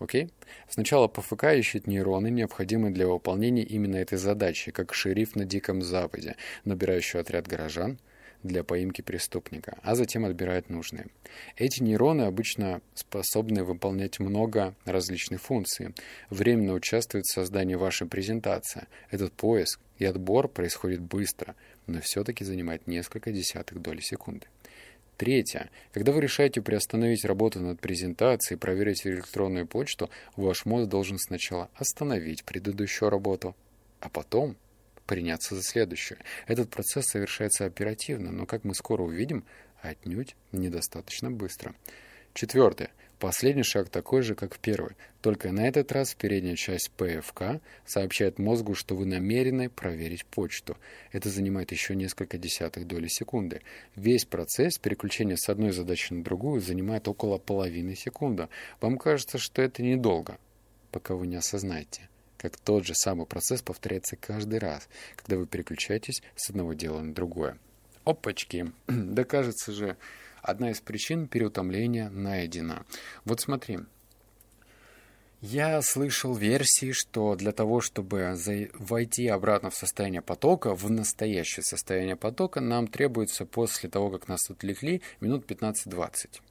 Окей? 0.00 0.30
Сначала 0.68 1.06
ПФК 1.06 1.44
ищет 1.54 1.86
нейроны, 1.86 2.30
необходимые 2.30 2.92
для 2.92 3.06
выполнения 3.06 3.62
именно 3.62 3.96
этой 3.96 4.18
задачи, 4.18 4.72
как 4.72 4.94
шериф 4.94 5.36
на 5.36 5.44
Диком 5.44 5.82
Западе, 5.82 6.36
набирающий 6.64 7.20
отряд 7.20 7.46
горожан 7.46 7.98
для 8.42 8.64
поимки 8.64 9.02
преступника, 9.02 9.78
а 9.82 9.94
затем 9.94 10.24
отбирает 10.24 10.70
нужные. 10.70 11.08
Эти 11.56 11.82
нейроны 11.82 12.22
обычно 12.22 12.80
способны 12.94 13.62
выполнять 13.62 14.18
много 14.18 14.74
различных 14.86 15.42
функций, 15.42 15.94
временно 16.30 16.72
участвуют 16.72 17.26
в 17.26 17.34
создании 17.34 17.74
вашей 17.74 18.08
презентации. 18.08 18.86
Этот 19.10 19.34
поиск 19.34 19.78
и 19.98 20.06
отбор 20.06 20.48
происходит 20.48 21.02
быстро– 21.02 21.54
но 21.90 22.00
все-таки 22.00 22.44
занимает 22.44 22.86
несколько 22.86 23.32
десятых 23.32 23.82
доли 23.82 24.00
секунды. 24.00 24.46
Третье. 25.20 25.68
Когда 25.92 26.12
вы 26.12 26.22
решаете 26.22 26.62
приостановить 26.62 27.26
работу 27.26 27.60
над 27.60 27.78
презентацией 27.78 28.58
проверить 28.58 29.06
электронную 29.06 29.66
почту, 29.66 30.08
ваш 30.34 30.64
мозг 30.64 30.88
должен 30.88 31.18
сначала 31.18 31.68
остановить 31.74 32.42
предыдущую 32.42 33.10
работу, 33.10 33.54
а 34.00 34.08
потом 34.08 34.56
приняться 35.04 35.54
за 35.54 35.62
следующую. 35.62 36.16
Этот 36.46 36.70
процесс 36.70 37.04
совершается 37.04 37.66
оперативно, 37.66 38.32
но, 38.32 38.46
как 38.46 38.64
мы 38.64 38.74
скоро 38.74 39.02
увидим, 39.02 39.44
отнюдь 39.82 40.36
недостаточно 40.52 41.30
быстро. 41.30 41.74
Четвертое. 42.32 42.88
Последний 43.20 43.64
шаг 43.64 43.90
такой 43.90 44.22
же, 44.22 44.34
как 44.34 44.58
первый, 44.58 44.96
только 45.20 45.52
на 45.52 45.68
этот 45.68 45.92
раз 45.92 46.14
передняя 46.14 46.56
часть 46.56 46.90
ПФК 46.92 47.60
сообщает 47.84 48.38
мозгу, 48.38 48.74
что 48.74 48.96
вы 48.96 49.04
намерены 49.04 49.68
проверить 49.68 50.24
почту. 50.24 50.78
Это 51.12 51.28
занимает 51.28 51.70
еще 51.70 51.94
несколько 51.94 52.38
десятых 52.38 52.86
доли 52.86 53.08
секунды. 53.08 53.60
Весь 53.94 54.24
процесс 54.24 54.78
переключения 54.78 55.36
с 55.36 55.50
одной 55.50 55.72
задачи 55.72 56.14
на 56.14 56.24
другую 56.24 56.62
занимает 56.62 57.08
около 57.08 57.36
половины 57.36 57.94
секунды. 57.94 58.48
Вам 58.80 58.96
кажется, 58.96 59.36
что 59.36 59.60
это 59.60 59.82
недолго, 59.82 60.38
пока 60.90 61.14
вы 61.14 61.26
не 61.26 61.36
осознаете 61.36 62.08
как 62.38 62.56
тот 62.56 62.86
же 62.86 62.94
самый 62.94 63.26
процесс 63.26 63.60
повторяется 63.60 64.16
каждый 64.16 64.60
раз, 64.60 64.88
когда 65.14 65.36
вы 65.36 65.46
переключаетесь 65.46 66.22
с 66.36 66.48
одного 66.48 66.72
дела 66.72 67.02
на 67.02 67.12
другое. 67.12 67.58
Опачки! 68.04 68.72
Да 68.86 69.24
кажется 69.24 69.72
же, 69.72 69.98
одна 70.42 70.70
из 70.70 70.80
причин 70.80 71.26
переутомления 71.26 72.10
найдена. 72.10 72.84
Вот 73.24 73.40
смотри, 73.40 73.80
я 75.40 75.80
слышал 75.80 76.34
версии, 76.34 76.92
что 76.92 77.34
для 77.34 77.52
того, 77.52 77.80
чтобы 77.80 78.36
войти 78.74 79.26
обратно 79.26 79.70
в 79.70 79.74
состояние 79.74 80.20
потока, 80.20 80.74
в 80.74 80.90
настоящее 80.90 81.64
состояние 81.64 82.16
потока, 82.16 82.60
нам 82.60 82.86
требуется 82.86 83.46
после 83.46 83.88
того, 83.88 84.10
как 84.10 84.28
нас 84.28 84.50
отвлекли, 84.50 85.00
минут 85.20 85.50
15-20. 85.50 86.42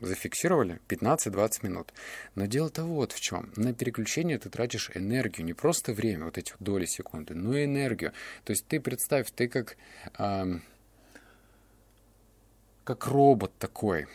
Зафиксировали? 0.00 0.80
15-20 0.88 1.50
минут. 1.62 1.92
Но 2.34 2.46
дело-то 2.46 2.84
вот 2.84 3.12
в 3.12 3.20
чем. 3.20 3.52
На 3.56 3.74
переключение 3.74 4.38
ты 4.38 4.48
тратишь 4.48 4.90
энергию, 4.94 5.44
не 5.44 5.54
просто 5.54 5.92
время, 5.92 6.26
вот 6.26 6.38
эти 6.38 6.54
доли 6.60 6.86
секунды, 6.86 7.34
но 7.34 7.56
и 7.56 7.64
энергию. 7.64 8.12
То 8.44 8.52
есть 8.52 8.66
ты 8.66 8.80
представь, 8.80 9.30
ты 9.32 9.48
как... 9.48 9.76
Э, 10.18 10.60
как 12.88 13.06
робот 13.06 13.52
такой, 13.58 14.06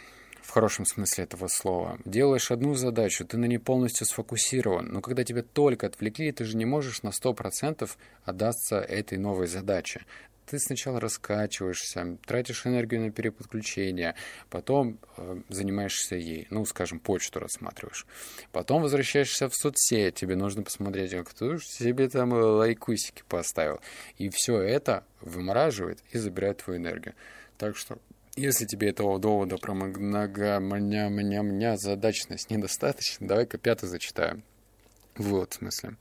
в 0.42 0.50
хорошем 0.50 0.88
смысле 0.88 1.26
этого 1.26 1.48
слова. 1.48 2.00
Делаешь 2.06 2.50
одну 2.50 2.74
задачу, 2.74 3.24
ты 3.24 3.38
на 3.38 3.46
ней 3.46 3.60
полностью 3.60 4.08
сфокусирован, 4.08 4.88
но 4.88 5.00
когда 5.00 5.24
тебя 5.24 5.44
только 5.44 5.86
отвлекли, 5.86 6.32
ты 6.32 6.44
же 6.44 6.58
не 6.58 6.66
можешь 6.66 7.04
на 7.04 7.10
100% 7.10 7.88
отдаться 8.24 8.80
этой 8.80 9.20
новой 9.20 9.46
задаче. 9.46 10.08
Ты 10.48 10.58
сначала 10.58 11.00
раскачиваешься, 11.00 12.18
тратишь 12.26 12.66
энергию 12.66 13.02
на 13.02 13.12
переподключение, 13.12 14.16
потом 14.50 14.98
э, 15.18 15.42
занимаешься 15.50 16.16
ей, 16.16 16.48
ну, 16.50 16.66
скажем, 16.66 17.00
почту 17.00 17.42
рассматриваешь. 17.42 18.08
Потом 18.52 18.82
возвращаешься 18.82 19.50
в 19.50 19.56
соцсеть, 19.56 20.16
тебе 20.16 20.36
нужно 20.36 20.64
посмотреть, 20.64 21.14
кто 21.30 21.58
же 21.58 21.64
себе 21.64 22.10
там 22.10 22.34
лайкусики 22.34 23.22
поставил. 23.30 23.82
И 24.18 24.30
все 24.30 24.60
это 24.60 25.04
вымораживает 25.22 26.00
и 26.12 26.18
забирает 26.18 26.64
твою 26.64 26.80
энергию. 26.80 27.14
Так 27.60 27.78
что 27.78 28.00
если 28.36 28.66
тебе 28.66 28.90
этого 28.90 29.20
довода 29.20 29.58
про 29.58 29.74
много-меня-меня-меня 29.74 31.78
задачность 31.78 32.50
недостаточно, 32.50 33.28
давай-ка 33.28 33.58
пятый 33.58 33.88
зачитаю. 33.88 34.42
Вот, 35.16 35.54
в 35.54 35.58
смысле. 35.58 35.98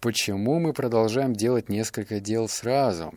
Почему 0.00 0.58
мы 0.58 0.74
продолжаем 0.74 1.32
делать 1.32 1.68
несколько 1.68 2.20
дел 2.20 2.48
сразу? 2.48 3.14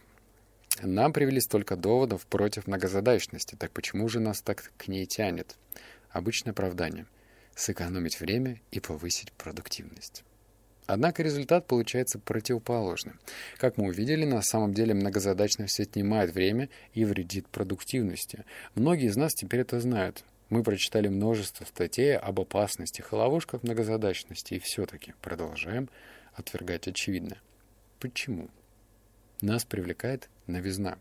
Нам 0.82 1.12
привели 1.12 1.42
столько 1.42 1.76
доводов 1.76 2.26
против 2.26 2.68
многозадачности, 2.68 3.56
так 3.56 3.72
почему 3.72 4.08
же 4.08 4.22
нас 4.22 4.42
так 4.42 4.72
к 4.78 4.88
ней 4.88 5.06
тянет? 5.06 5.58
Обычное 6.10 6.54
оправдание. 6.54 7.06
Сэкономить 7.56 8.22
время 8.22 8.62
и 8.72 8.80
повысить 8.80 9.34
продуктивность. 9.34 10.24
Однако 10.90 11.22
результат 11.22 11.68
получается 11.68 12.18
противоположным. 12.18 13.20
Как 13.60 13.78
мы 13.78 13.90
увидели, 13.90 14.26
на 14.26 14.42
самом 14.42 14.74
деле 14.74 14.96
многозадачность 14.96 15.80
отнимает 15.80 16.34
время 16.34 16.68
и 16.96 17.06
вредит 17.06 17.48
продуктивности. 17.48 18.44
Многие 18.74 19.06
из 19.06 19.16
нас 19.16 19.32
теперь 19.36 19.60
это 19.60 19.80
знают. 19.80 20.24
Мы 20.50 20.64
прочитали 20.64 21.08
множество 21.08 21.64
статей 21.66 22.18
об 22.18 22.40
опасностях 22.40 23.14
и 23.14 23.16
ловушках 23.16 23.62
многозадачности 23.62 24.56
и 24.56 24.60
все-таки 24.60 25.14
продолжаем 25.22 25.90
отвергать 26.34 26.88
очевидное. 26.88 27.38
Почему? 28.00 28.50
Нас 29.42 29.64
привлекает 29.64 30.30
новизна. 30.48 30.98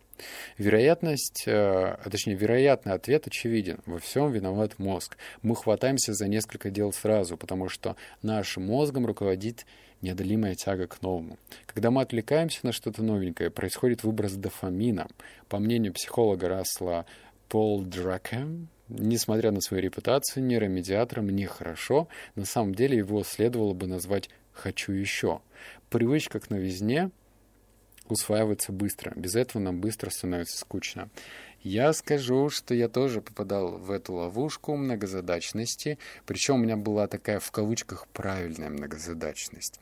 Вероятность, 0.59 1.45
э, 1.47 1.53
а 1.53 2.09
точнее, 2.11 2.35
вероятный 2.35 2.93
ответ 2.93 3.27
очевиден. 3.27 3.81
Во 3.85 3.99
всем 3.99 4.31
виноват 4.31 4.79
мозг. 4.79 5.17
Мы 5.43 5.57
хватаемся 5.57 6.13
за 6.13 6.29
несколько 6.29 6.71
дел 6.71 6.93
сразу, 6.93 7.37
потому 7.37 7.69
что 7.69 7.97
нашим 8.23 8.67
мозгом 8.67 9.07
руководит 9.07 9.67
неодолимая 10.03 10.55
тяга 10.55 10.87
к 10.87 11.03
новому. 11.03 11.39
Когда 11.67 11.91
мы 11.91 12.03
отвлекаемся 12.03 12.61
на 12.63 12.73
что-то 12.73 13.03
новенькое, 13.03 13.51
происходит 13.51 14.05
выброс 14.05 14.33
дофамина. 14.35 15.09
По 15.49 15.59
мнению 15.59 15.93
психолога 15.93 16.49
Расла 16.49 17.07
Пол 17.49 17.83
Дракем, 17.83 18.69
несмотря 18.89 19.51
на 19.51 19.61
свою 19.61 19.83
репутацию 19.83 20.45
нейромедиатором 20.45 21.29
нехорошо, 21.31 22.07
на 22.37 22.45
самом 22.45 22.75
деле 22.75 22.99
его 22.99 23.25
следовало 23.25 23.75
бы 23.75 23.87
назвать 23.87 24.31
«хочу 24.53 24.93
еще». 24.93 25.41
Привычка 25.91 26.39
к 26.39 26.51
новизне 26.51 27.11
усваивается 28.13 28.73
быстро. 28.73 29.13
Без 29.17 29.35
этого 29.35 29.63
нам 29.63 29.81
быстро 29.81 30.11
становится 30.11 30.59
скучно. 30.59 31.09
Я 31.63 31.93
скажу, 31.93 32.51
что 32.51 32.75
я 32.75 32.89
тоже 32.89 33.21
попадал 33.21 33.79
в 33.79 33.91
эту 33.91 34.15
ловушку 34.15 34.77
многозадачности, 34.77 35.99
причем 36.25 36.57
у 36.57 36.59
меня 36.59 36.77
была 36.77 37.09
такая 37.09 37.41
в 37.41 37.51
кавычках 37.51 38.07
правильная 38.09 38.71
многозадачность. 38.71 39.81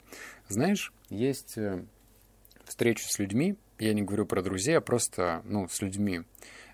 Знаешь, 0.49 0.93
есть 1.11 1.59
э, 1.59 1.85
встреча 2.65 3.05
с 3.07 3.19
людьми, 3.19 3.57
я 3.79 3.93
не 3.93 4.03
говорю 4.03 4.25
про 4.25 4.43
друзей, 4.43 4.79
а 4.79 4.81
просто, 4.81 5.43
ну, 5.45 5.69
с 5.69 5.83
людьми, 5.83 6.23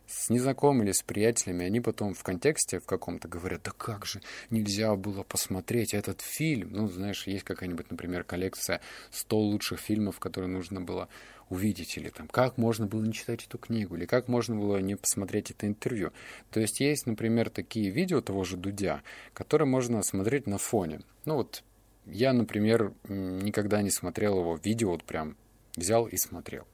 с 0.06 0.30
незнакомыми 0.30 0.92
с 0.92 1.02
приятелями, 1.02 1.64
они 1.64 1.80
потом 1.80 2.14
в 2.14 2.22
контексте 2.22 2.78
в 2.78 2.86
каком-то 2.86 3.28
говорят, 3.28 3.62
да 3.64 3.72
как 3.76 4.04
же 4.06 4.20
нельзя 4.50 4.94
было 4.94 5.22
посмотреть 5.22 5.94
этот 5.94 6.20
фильм. 6.20 6.70
Ну, 6.72 6.88
знаешь, 6.88 7.26
есть 7.26 7.44
какая-нибудь, 7.44 7.90
например, 7.90 8.24
коллекция 8.24 8.80
100 9.10 9.38
лучших 9.38 9.80
фильмов, 9.80 10.20
которые 10.20 10.50
нужно 10.50 10.80
было 10.80 11.08
увидеть, 11.52 11.98
или 11.98 12.08
там, 12.08 12.28
как 12.28 12.56
можно 12.56 12.86
было 12.86 13.02
не 13.02 13.12
читать 13.12 13.44
эту 13.44 13.58
книгу, 13.58 13.94
или 13.94 14.06
как 14.06 14.26
можно 14.26 14.56
было 14.56 14.78
не 14.78 14.96
посмотреть 14.96 15.50
это 15.50 15.66
интервью. 15.66 16.10
То 16.50 16.60
есть 16.60 16.80
есть, 16.80 17.06
например, 17.06 17.50
такие 17.50 17.90
видео 17.90 18.22
того 18.22 18.42
же 18.44 18.56
Дудя, 18.56 19.02
которые 19.34 19.68
можно 19.68 20.02
смотреть 20.02 20.46
на 20.46 20.56
фоне. 20.56 21.02
Ну 21.26 21.36
вот 21.36 21.62
я, 22.06 22.32
например, 22.32 22.94
никогда 23.06 23.82
не 23.82 23.90
смотрел 23.90 24.38
его 24.38 24.58
видео, 24.64 24.92
вот 24.92 25.04
прям 25.04 25.36
взял 25.76 26.06
и 26.06 26.16
смотрел. 26.16 26.66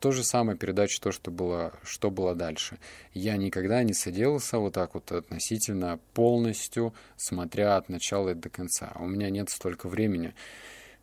То 0.00 0.10
же 0.10 0.24
самое 0.24 0.58
передача, 0.58 1.00
то, 1.00 1.12
что 1.12 1.30
было, 1.30 1.72
что 1.84 2.10
было 2.10 2.34
дальше. 2.34 2.78
Я 3.14 3.36
никогда 3.36 3.84
не 3.84 3.94
садился 3.94 4.58
вот 4.58 4.74
так 4.74 4.94
вот 4.94 5.12
относительно 5.12 6.00
полностью, 6.14 6.92
смотря 7.16 7.76
от 7.76 7.88
начала 7.88 8.34
до 8.34 8.48
конца. 8.48 8.92
У 8.98 9.06
меня 9.06 9.30
нет 9.30 9.50
столько 9.50 9.88
времени 9.88 10.34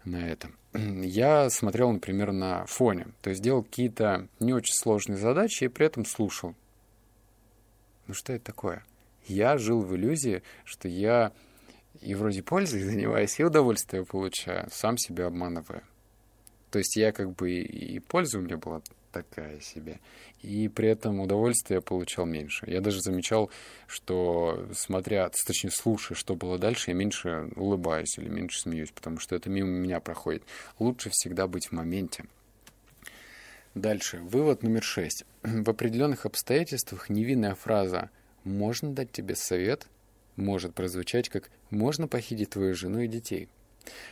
на 0.05 0.27
этом. 0.27 0.55
Я 0.73 1.49
смотрел, 1.49 1.91
например, 1.91 2.31
на 2.31 2.65
фоне, 2.65 3.07
то 3.21 3.29
есть 3.29 3.41
делал 3.41 3.63
какие-то 3.63 4.27
не 4.39 4.53
очень 4.53 4.73
сложные 4.73 5.17
задачи 5.17 5.65
и 5.65 5.67
при 5.67 5.85
этом 5.85 6.05
слушал. 6.05 6.55
Ну 8.07 8.13
что 8.13 8.33
это 8.33 8.45
такое? 8.45 8.83
Я 9.25 9.57
жил 9.57 9.81
в 9.81 9.95
иллюзии, 9.95 10.41
что 10.63 10.87
я 10.87 11.31
и 12.01 12.15
вроде 12.15 12.41
пользой 12.41 12.81
занимаюсь, 12.83 13.39
и 13.39 13.43
удовольствие 13.43 14.05
получаю, 14.05 14.67
сам 14.71 14.97
себя 14.97 15.27
обманываю. 15.27 15.83
То 16.71 16.79
есть 16.79 16.95
я 16.95 17.11
как 17.11 17.35
бы 17.35 17.51
и 17.51 17.99
польза 17.99 18.37
у 18.37 18.41
меня 18.41 18.57
была 18.57 18.81
такая 19.11 19.59
себе, 19.59 19.99
и 20.41 20.67
при 20.67 20.89
этом 20.89 21.19
удовольствие 21.19 21.77
я 21.77 21.81
получал 21.81 22.25
меньше. 22.25 22.65
Я 22.69 22.81
даже 22.81 23.01
замечал, 23.01 23.49
что 23.87 24.67
смотря, 24.73 25.29
точнее 25.29 25.71
слушая, 25.71 26.17
что 26.17 26.35
было 26.35 26.57
дальше, 26.57 26.91
я 26.91 26.95
меньше 26.95 27.49
улыбаюсь 27.55 28.17
или 28.17 28.29
меньше 28.29 28.59
смеюсь, 28.61 28.91
потому 28.91 29.19
что 29.19 29.35
это 29.35 29.49
мимо 29.49 29.69
меня 29.69 29.99
проходит. 29.99 30.43
Лучше 30.79 31.09
всегда 31.11 31.47
быть 31.47 31.67
в 31.67 31.71
моменте. 31.71 32.25
Дальше. 33.75 34.17
Вывод 34.19 34.63
номер 34.63 34.83
шесть. 34.83 35.25
В 35.43 35.69
определенных 35.69 36.25
обстоятельствах 36.25 37.09
невинная 37.09 37.55
фраза 37.55 38.09
«можно 38.43 38.93
дать 38.93 39.11
тебе 39.11 39.35
совет» 39.35 39.87
может 40.35 40.73
прозвучать 40.73 41.29
как 41.29 41.51
«можно 41.69 42.07
похитить 42.07 42.49
твою 42.49 42.73
жену 42.73 43.01
и 43.01 43.07
детей». 43.07 43.47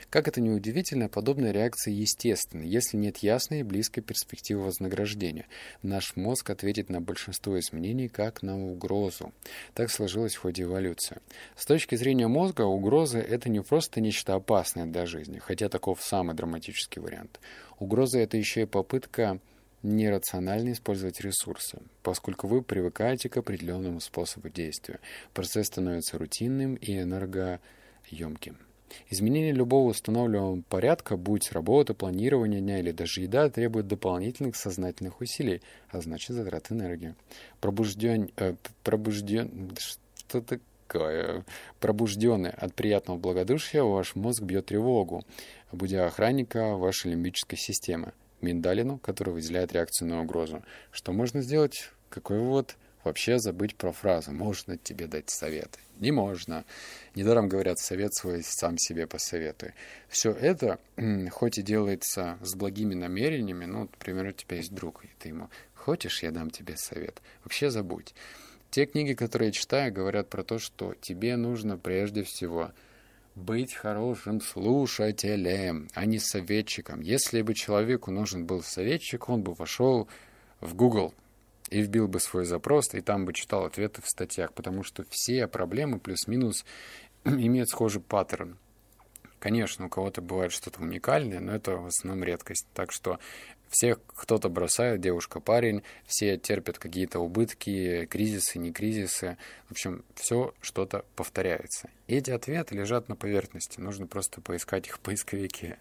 Как 0.09 0.27
это 0.27 0.41
ни 0.41 0.49
удивительно, 0.49 1.09
подобная 1.09 1.51
реакция 1.51 1.93
естественна, 1.93 2.63
если 2.63 2.97
нет 2.97 3.17
ясной 3.17 3.59
и 3.59 3.63
близкой 3.63 4.01
перспективы 4.01 4.63
вознаграждения. 4.63 5.47
Наш 5.81 6.15
мозг 6.15 6.49
ответит 6.49 6.89
на 6.89 7.01
большинство 7.01 7.59
изменений 7.59 8.07
как 8.07 8.41
на 8.41 8.57
угрозу. 8.57 9.33
Так 9.73 9.91
сложилось 9.91 10.35
в 10.35 10.41
ходе 10.41 10.63
эволюции. 10.63 11.17
С 11.55 11.65
точки 11.65 11.95
зрения 11.95 12.27
мозга, 12.27 12.61
угроза– 12.61 13.19
это 13.19 13.49
не 13.49 13.61
просто 13.61 14.01
нечто 14.01 14.35
опасное 14.35 14.85
для 14.85 15.05
жизни, 15.05 15.39
хотя 15.39 15.69
таков 15.69 16.01
самый 16.01 16.35
драматический 16.35 17.01
вариант. 17.01 17.39
Угроза– 17.79 18.19
это 18.19 18.37
еще 18.37 18.63
и 18.63 18.65
попытка 18.65 19.39
нерационально 19.83 20.71
использовать 20.71 21.21
ресурсы, 21.21 21.79
поскольку 22.03 22.47
вы 22.47 22.61
привыкаете 22.61 23.29
к 23.29 23.37
определенному 23.37 23.99
способу 23.99 24.49
действия. 24.49 24.99
Процесс 25.33 25.67
становится 25.67 26.17
рутинным 26.17 26.75
и 26.75 26.99
энергоемким. 26.99 28.57
Изменение 29.09 29.51
любого 29.51 29.89
установленного 29.89 30.61
порядка, 30.69 31.17
будь 31.17 31.51
работа, 31.51 31.93
планирование 31.93 32.61
дня 32.61 32.79
или 32.79 32.91
даже 32.91 33.21
еда, 33.21 33.49
требует 33.49 33.87
дополнительных 33.87 34.55
сознательных 34.55 35.21
усилий, 35.21 35.61
а 35.89 36.01
значит 36.01 36.35
затрат 36.35 36.71
энергии. 36.71 37.15
Пробужден... 37.61 38.29
Э, 38.37 38.55
пробужден... 38.83 39.71
Что 40.15 40.41
такое? 40.41 41.45
Пробужденный 41.79 42.49
от 42.49 42.73
приятного 42.73 43.17
благодушия 43.17 43.83
ваш 43.83 44.15
мозг 44.15 44.41
бьет 44.43 44.67
тревогу, 44.67 45.23
будя 45.71 46.05
охранника 46.05 46.75
вашей 46.75 47.11
лимбической 47.11 47.57
системы, 47.57 48.13
миндалину, 48.41 48.97
которая 48.97 49.35
выделяет 49.35 49.73
реакцию 49.73 50.09
на 50.09 50.21
угрозу. 50.21 50.63
Что 50.91 51.11
можно 51.11 51.41
сделать? 51.41 51.91
Какой 52.09 52.39
вывод? 52.39 52.77
Вообще 53.07 53.39
забыть 53.39 53.77
про 53.77 53.93
фразу 53.93 54.33
«можно 54.33 54.75
тебе 54.75 55.07
дать 55.07 55.29
советы». 55.29 55.79
Не 56.01 56.11
можно. 56.11 56.65
Недаром 57.15 57.47
говорят, 57.47 57.79
совет 57.79 58.13
свой 58.13 58.43
сам 58.43 58.77
себе 58.77 59.07
посоветуй. 59.07 59.71
Все 60.09 60.31
это, 60.31 60.77
хоть 61.31 61.57
и 61.57 61.61
делается 61.61 62.37
с 62.41 62.53
благими 62.53 62.95
намерениями, 62.95 63.63
ну, 63.63 63.83
например, 63.83 64.27
у 64.27 64.31
тебя 64.33 64.57
есть 64.57 64.73
друг, 64.73 65.05
и 65.05 65.09
ты 65.19 65.29
ему 65.29 65.49
«хочешь, 65.73 66.21
я 66.21 66.31
дам 66.31 66.49
тебе 66.49 66.75
совет?» 66.75 67.21
Вообще 67.45 67.69
забудь. 67.69 68.13
Те 68.71 68.85
книги, 68.85 69.13
которые 69.13 69.47
я 69.47 69.53
читаю, 69.53 69.93
говорят 69.93 70.29
про 70.29 70.43
то, 70.43 70.59
что 70.59 70.93
тебе 70.99 71.37
нужно 71.37 71.77
прежде 71.77 72.23
всего 72.23 72.73
быть 73.35 73.73
хорошим 73.73 74.41
слушателем, 74.41 75.87
а 75.93 76.05
не 76.05 76.19
советчиком. 76.19 76.99
Если 76.99 77.41
бы 77.41 77.53
человеку 77.53 78.11
нужен 78.11 78.45
был 78.45 78.61
советчик, 78.61 79.29
он 79.29 79.43
бы 79.43 79.53
вошел 79.53 80.09
в 80.59 80.75
Google 80.75 81.13
и 81.69 81.81
вбил 81.81 82.07
бы 82.07 82.19
свой 82.19 82.45
запрос, 82.45 82.93
и 82.93 83.01
там 83.01 83.25
бы 83.25 83.33
читал 83.33 83.65
ответы 83.65 84.01
в 84.01 84.09
статьях, 84.09 84.53
потому 84.53 84.83
что 84.83 85.05
все 85.09 85.47
проблемы 85.47 85.99
плюс-минус 85.99 86.65
имеют 87.25 87.69
схожий 87.69 88.01
паттерн. 88.01 88.57
Конечно, 89.39 89.85
у 89.85 89.89
кого-то 89.89 90.21
бывает 90.21 90.51
что-то 90.51 90.81
уникальное, 90.81 91.39
но 91.39 91.53
это 91.53 91.77
в 91.77 91.85
основном 91.85 92.23
редкость. 92.23 92.65
Так 92.73 92.91
что 92.91 93.19
всех 93.69 93.99
кто-то 94.07 94.49
бросает, 94.49 95.01
девушка, 95.01 95.39
парень, 95.39 95.83
все 96.05 96.37
терпят 96.37 96.79
какие-то 96.79 97.19
убытки, 97.19 98.05
кризисы, 98.05 98.57
не 98.57 98.71
кризисы. 98.71 99.37
В 99.67 99.71
общем, 99.71 100.03
все 100.15 100.53
что-то 100.61 101.05
повторяется. 101.15 101.89
И 102.07 102.15
эти 102.15 102.31
ответы 102.31 102.75
лежат 102.75 103.09
на 103.09 103.15
поверхности, 103.15 103.79
нужно 103.79 104.07
просто 104.07 104.41
поискать 104.41 104.87
их 104.87 104.95
в 104.95 104.99
поисковике. 104.99 105.77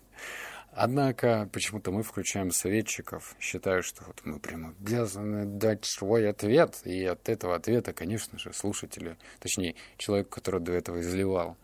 Однако 0.78 1.48
почему-то 1.54 1.90
мы 1.90 2.02
включаем 2.02 2.50
советчиков, 2.50 3.34
считая, 3.40 3.80
что 3.80 4.04
вот 4.04 4.20
мы 4.24 4.38
прямо 4.38 4.74
обязаны 4.78 5.46
дать 5.46 5.86
свой 5.86 6.28
ответ, 6.28 6.82
и 6.84 7.02
от 7.06 7.30
этого 7.30 7.54
ответа, 7.54 7.94
конечно 7.94 8.38
же, 8.38 8.52
слушателю, 8.52 9.16
точнее, 9.40 9.74
человеку, 9.96 10.32
который 10.32 10.60
до 10.60 10.72
этого 10.72 11.00
изливал 11.00 11.56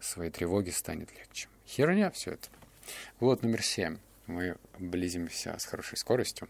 свои 0.00 0.30
тревоги, 0.30 0.70
станет 0.70 1.16
легче. 1.16 1.46
Херня 1.64 2.10
все 2.10 2.32
это. 2.32 2.48
Вот 3.20 3.44
номер 3.44 3.62
семь. 3.62 3.98
Мы 4.26 4.56
близимся 4.80 5.54
с 5.56 5.64
хорошей 5.64 5.96
скоростью. 5.96 6.48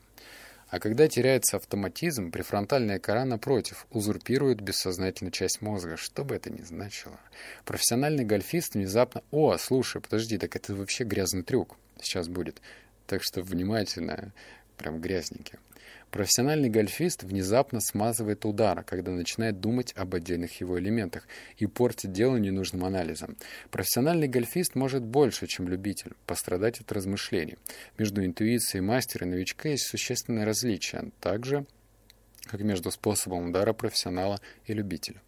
А 0.68 0.80
когда 0.80 1.06
теряется 1.06 1.58
автоматизм, 1.58 2.32
префронтальная 2.32 2.98
кора, 2.98 3.24
напротив, 3.24 3.86
узурпирует 3.90 4.60
бессознательную 4.60 5.30
часть 5.30 5.62
мозга, 5.62 5.96
что 5.96 6.24
бы 6.24 6.34
это 6.34 6.50
ни 6.50 6.62
значило. 6.62 7.18
Профессиональный 7.64 8.24
гольфист 8.24 8.74
внезапно... 8.74 9.22
О, 9.30 9.56
слушай, 9.58 10.00
подожди, 10.00 10.38
так 10.38 10.56
это 10.56 10.74
вообще 10.74 11.04
грязный 11.04 11.42
трюк 11.42 11.76
сейчас 12.00 12.28
будет. 12.28 12.60
Так 13.06 13.22
что 13.22 13.42
внимательно, 13.42 14.32
прям 14.76 15.00
грязненькие. 15.00 15.60
Профессиональный 16.16 16.70
гольфист 16.70 17.24
внезапно 17.24 17.78
смазывает 17.78 18.46
удар, 18.46 18.82
когда 18.84 19.12
начинает 19.12 19.60
думать 19.60 19.92
об 19.96 20.14
отдельных 20.14 20.58
его 20.62 20.78
элементах 20.78 21.28
и 21.58 21.66
портит 21.66 22.12
дело 22.12 22.36
ненужным 22.38 22.86
анализом. 22.86 23.36
Профессиональный 23.70 24.26
гольфист 24.26 24.76
может 24.76 25.02
больше, 25.02 25.46
чем 25.46 25.68
любитель, 25.68 26.14
пострадать 26.24 26.80
от 26.80 26.90
размышлений. 26.90 27.58
Между 27.98 28.24
интуицией 28.24 28.80
мастера 28.80 29.26
и 29.26 29.28
новичка 29.28 29.68
есть 29.68 29.88
существенное 29.88 30.46
различие, 30.46 31.10
так 31.20 31.44
же, 31.44 31.66
как 32.46 32.62
между 32.62 32.90
способом 32.90 33.50
удара 33.50 33.74
профессионала 33.74 34.40
и 34.64 34.72
любителя. 34.72 35.20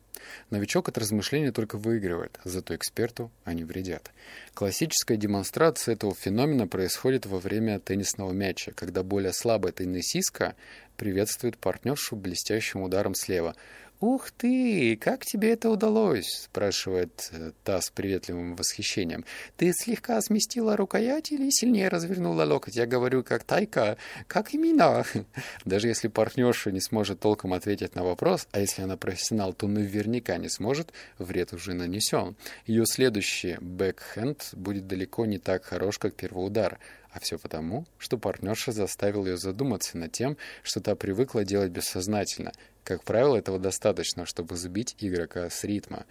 Новичок 0.50 0.88
от 0.88 0.98
размышления 0.98 1.52
только 1.52 1.76
выигрывает, 1.76 2.38
зато 2.44 2.74
эксперту 2.74 3.30
они 3.44 3.64
вредят. 3.64 4.10
Классическая 4.54 5.16
демонстрация 5.16 5.94
этого 5.94 6.14
феномена 6.14 6.66
происходит 6.66 7.26
во 7.26 7.38
время 7.38 7.80
теннисного 7.80 8.32
матча, 8.32 8.72
когда 8.72 9.02
более 9.02 9.32
слабая 9.32 9.72
теннисистка 9.72 10.54
приветствует 10.96 11.58
партнершу 11.58 12.16
блестящим 12.16 12.82
ударом 12.82 13.14
слева– 13.14 13.54
«Ух 14.00 14.30
ты! 14.30 14.96
Как 14.96 15.24
тебе 15.24 15.54
это 15.54 15.70
удалось?»— 15.70 16.28
спрашивает 16.44 17.30
э, 17.32 17.50
та 17.64 17.80
с 17.80 17.90
приветливым 17.90 18.54
восхищением. 18.54 19.24
«Ты 19.56 19.72
слегка 19.72 20.20
сместила 20.20 20.76
рукоять 20.76 21.32
или 21.32 21.50
сильнее 21.50 21.88
развернула 21.88 22.44
локоть? 22.44 22.76
Я 22.76 22.86
говорю, 22.86 23.24
как 23.24 23.42
тайка. 23.42 23.96
Как 24.28 24.54
именно?» 24.54 25.04
Даже 25.64 25.88
если 25.88 26.06
партнерша 26.06 26.70
не 26.70 26.80
сможет 26.80 27.18
толком 27.18 27.52
ответить 27.52 27.96
на 27.96 28.04
вопрос, 28.04 28.46
а 28.52 28.60
если 28.60 28.82
она 28.82 28.96
профессионал, 28.96 29.52
то 29.52 29.66
наверняка 29.66 30.36
не 30.36 30.48
сможет, 30.48 30.92
вред 31.18 31.52
уже 31.52 31.74
нанесен. 31.74 32.36
Ее 32.66 32.84
следующий 32.86 33.56
бэкхенд 33.60 34.50
будет 34.52 34.86
далеко 34.86 35.26
не 35.26 35.38
так 35.38 35.64
хорош, 35.64 35.98
как 35.98 36.14
первый 36.14 36.46
удар. 36.46 36.78
А 37.10 37.20
все 37.20 37.38
потому, 37.38 37.86
что 37.98 38.18
партнерша 38.18 38.72
заставил 38.72 39.26
ее 39.26 39.36
задуматься 39.36 39.96
над 39.96 40.12
тем, 40.12 40.36
что 40.62 40.80
та 40.80 40.94
привыкла 40.94 41.44
делать 41.44 41.70
бессознательно— 41.70 42.52
как 42.88 43.04
правило, 43.04 43.36
этого 43.36 43.58
достаточно, 43.58 44.24
чтобы 44.24 44.56
сбить 44.56 44.96
игрока 44.98 45.50
с 45.50 45.62
ритма. 45.62 46.06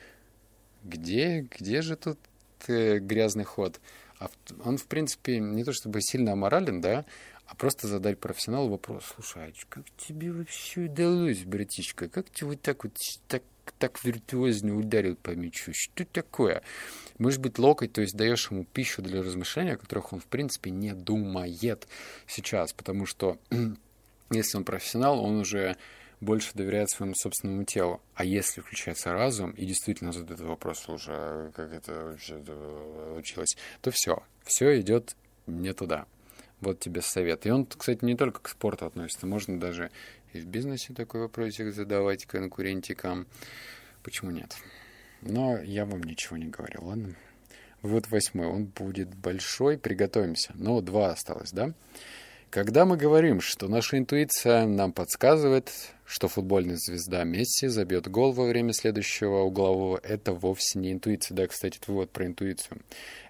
Где, 0.84 1.40
где 1.40 1.82
же 1.82 1.96
тут 1.96 2.20
э, 2.68 3.00
грязный 3.00 3.46
ход? 3.46 3.82
А 4.20 4.30
он, 4.64 4.78
в 4.78 4.86
принципе, 4.86 5.40
не 5.40 5.64
то 5.64 5.74
чтобы 5.74 6.02
сильно 6.04 6.34
аморален, 6.34 6.80
да, 6.80 7.04
а 7.48 7.56
просто 7.56 7.88
задать 7.88 8.20
профессионалу 8.20 8.70
вопрос. 8.70 9.06
Слушай, 9.16 9.48
а 9.48 9.54
как 9.70 9.86
тебе 9.98 10.32
вообще 10.32 10.82
удалось, 10.82 11.46
братишка? 11.46 12.10
Как 12.10 12.30
ты 12.30 12.46
вот 12.46 12.62
так 12.62 12.84
вот 12.84 12.94
так, 13.28 13.42
так 13.74 14.04
виртуозно 14.04 14.78
ударил 14.78 15.16
по 15.16 15.32
мячу? 15.32 15.72
Что 15.74 16.06
такое? 16.06 16.62
Может 17.18 17.42
быть, 17.42 17.58
локоть, 17.58 17.94
то 17.94 18.02
есть 18.02 18.16
даешь 18.16 18.52
ему 18.52 18.64
пищу 18.66 19.02
для 19.02 19.22
размышления, 19.22 19.74
о 19.74 19.78
которых 19.78 20.14
он, 20.14 20.20
в 20.20 20.26
принципе, 20.26 20.70
не 20.70 20.94
думает 20.94 21.88
сейчас, 22.28 22.74
потому 22.74 23.06
что 23.06 23.38
если 24.32 24.58
он 24.58 24.64
профессионал, 24.64 25.24
он 25.24 25.38
уже 25.38 25.78
больше 26.20 26.52
доверяет 26.54 26.90
своему 26.90 27.16
собственному 27.16 27.64
телу. 27.64 28.02
А 28.16 28.26
если 28.26 28.62
включается 28.62 29.14
разум 29.14 29.52
и 29.52 29.66
действительно 29.66 30.12
задает 30.12 30.42
вопрос 30.42 30.86
а 31.08 31.52
как 31.52 31.74
это 31.74 32.06
вообще 32.06 32.36
училось, 33.16 33.58
то 33.82 33.92
все, 33.92 34.24
все 34.44 34.80
идет 34.80 35.16
не 35.46 35.74
туда. 35.74 36.06
Вот 36.60 36.80
тебе 36.80 37.02
совет. 37.02 37.46
И 37.46 37.52
он, 37.52 37.66
кстати, 37.66 38.04
не 38.04 38.16
только 38.16 38.42
к 38.42 38.50
спорту 38.50 38.88
относится, 38.88 39.28
можно 39.28 39.60
даже 39.60 39.92
и 40.38 40.42
в 40.42 40.46
бизнесе 40.46 40.94
такой 40.94 41.22
вопросик 41.22 41.74
задавать 41.74 42.26
конкурентикам. 42.26 43.28
Почему 44.04 44.32
нет? 44.32 44.56
Но 45.22 45.58
я 45.62 45.86
вам 45.86 46.04
ничего 46.04 46.38
не 46.38 46.48
говорил, 46.48 46.86
ладно? 46.86 47.16
Вот 47.82 48.08
восьмой, 48.10 48.48
он 48.48 48.66
будет 48.66 49.16
большой, 49.16 49.78
приготовимся. 49.78 50.52
Но 50.56 50.82
два 50.82 51.12
осталось, 51.12 51.52
да? 51.52 51.74
Когда 52.50 52.86
мы 52.86 52.96
говорим, 52.96 53.42
что 53.42 53.68
наша 53.68 53.98
интуиция 53.98 54.66
нам 54.66 54.94
подсказывает, 54.94 55.72
что 56.06 56.30
футбольная 56.30 56.78
звезда 56.78 57.26
Месси 57.26 57.68
забьет 57.68 58.08
гол 58.08 58.32
во 58.32 58.46
время 58.46 58.72
следующего 58.72 59.40
углового, 59.42 60.00
это 60.02 60.32
вовсе 60.32 60.80
не 60.80 60.94
интуиция. 60.94 61.36
Да, 61.36 61.48
кстати, 61.48 61.78
это 61.78 61.92
вывод 61.92 62.12
про 62.12 62.26
интуицию. 62.26 62.82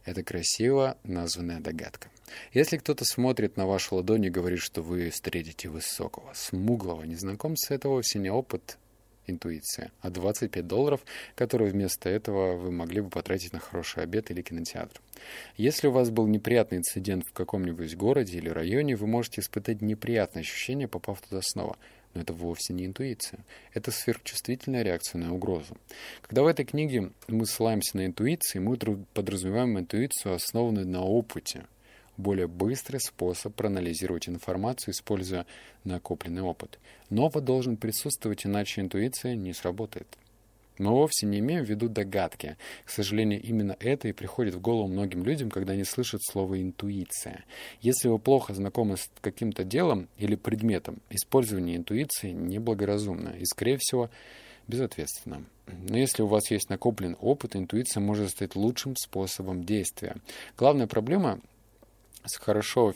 Это 0.05 0.23
красиво 0.23 0.97
названная 1.03 1.59
догадка. 1.59 2.09
Если 2.53 2.77
кто-то 2.77 3.05
смотрит 3.05 3.57
на 3.57 3.65
вашу 3.65 3.95
ладонь 3.95 4.25
и 4.25 4.29
говорит, 4.29 4.59
что 4.59 4.81
вы 4.81 5.09
встретите 5.09 5.69
высокого, 5.69 6.31
смуглого 6.33 7.03
незнакомца, 7.03 7.73
это 7.73 7.89
вовсе 7.89 8.19
не 8.19 8.29
опыт 8.29 8.77
интуиция, 9.27 9.91
а 10.01 10.09
25 10.09 10.65
долларов, 10.65 11.01
которые 11.35 11.71
вместо 11.71 12.09
этого 12.09 12.55
вы 12.55 12.71
могли 12.71 13.01
бы 13.01 13.09
потратить 13.09 13.53
на 13.53 13.59
хороший 13.59 14.03
обед 14.03 14.31
или 14.31 14.41
кинотеатр. 14.41 15.01
Если 15.57 15.87
у 15.87 15.91
вас 15.91 16.09
был 16.09 16.27
неприятный 16.27 16.79
инцидент 16.79 17.25
в 17.27 17.33
каком-нибудь 17.33 17.95
городе 17.95 18.37
или 18.37 18.49
районе, 18.49 18.95
вы 18.95 19.07
можете 19.07 19.41
испытать 19.41 19.81
неприятное 19.81 20.43
ощущение, 20.43 20.87
попав 20.87 21.21
туда 21.21 21.41
снова. 21.41 21.77
Но 22.13 22.21
это 22.21 22.33
вовсе 22.33 22.73
не 22.73 22.85
интуиция. 22.85 23.41
Это 23.73 23.91
сверхчувствительная 23.91 24.81
реакция 24.81 25.19
на 25.19 25.33
угрозу. 25.33 25.77
Когда 26.21 26.43
в 26.43 26.47
этой 26.47 26.65
книге 26.65 27.11
мы 27.27 27.45
ссылаемся 27.45 27.97
на 27.97 28.05
интуицию, 28.05 28.63
мы 28.63 28.77
подразумеваем 29.13 29.77
интуицию, 29.77 30.33
основанную 30.33 30.87
на 30.87 31.03
опыте, 31.03 31.65
более 32.17 32.47
быстрый 32.47 32.99
способ 32.99 33.55
проанализировать 33.55 34.27
информацию, 34.27 34.93
используя 34.93 35.45
накопленный 35.83 36.41
опыт. 36.41 36.79
Но 37.09 37.25
опыт 37.25 37.45
должен 37.45 37.77
присутствовать, 37.77 38.45
иначе 38.45 38.81
интуиция 38.81 39.35
не 39.35 39.53
сработает. 39.53 40.07
Мы 40.77 40.91
вовсе 40.91 41.25
не 41.25 41.39
имеем 41.39 41.65
в 41.65 41.69
виду 41.69 41.89
догадки. 41.89 42.55
К 42.85 42.89
сожалению, 42.89 43.41
именно 43.41 43.75
это 43.79 44.07
и 44.07 44.11
приходит 44.11 44.53
в 44.55 44.61
голову 44.61 44.87
многим 44.87 45.23
людям, 45.23 45.49
когда 45.49 45.73
они 45.73 45.83
слышат 45.83 46.21
слово 46.23 46.61
«интуиция». 46.61 47.45
Если 47.81 48.07
вы 48.07 48.19
плохо 48.19 48.53
знакомы 48.53 48.97
с 48.97 49.09
каким-то 49.21 49.63
делом 49.63 50.07
или 50.17 50.35
предметом, 50.35 50.99
использование 51.09 51.77
интуиции 51.77 52.31
неблагоразумно 52.31 53.29
и, 53.29 53.45
скорее 53.45 53.77
всего, 53.79 54.11
безответственно. 54.67 55.43
Но 55.89 55.97
если 55.97 56.21
у 56.21 56.27
вас 56.27 56.51
есть 56.51 56.69
накоплен 56.69 57.17
опыт, 57.19 57.55
интуиция 57.55 58.01
может 58.01 58.29
стать 58.29 58.55
лучшим 58.55 58.95
способом 58.95 59.63
действия. 59.63 60.17
Главная 60.57 60.87
проблема 60.87 61.39
хорошо 62.39 62.93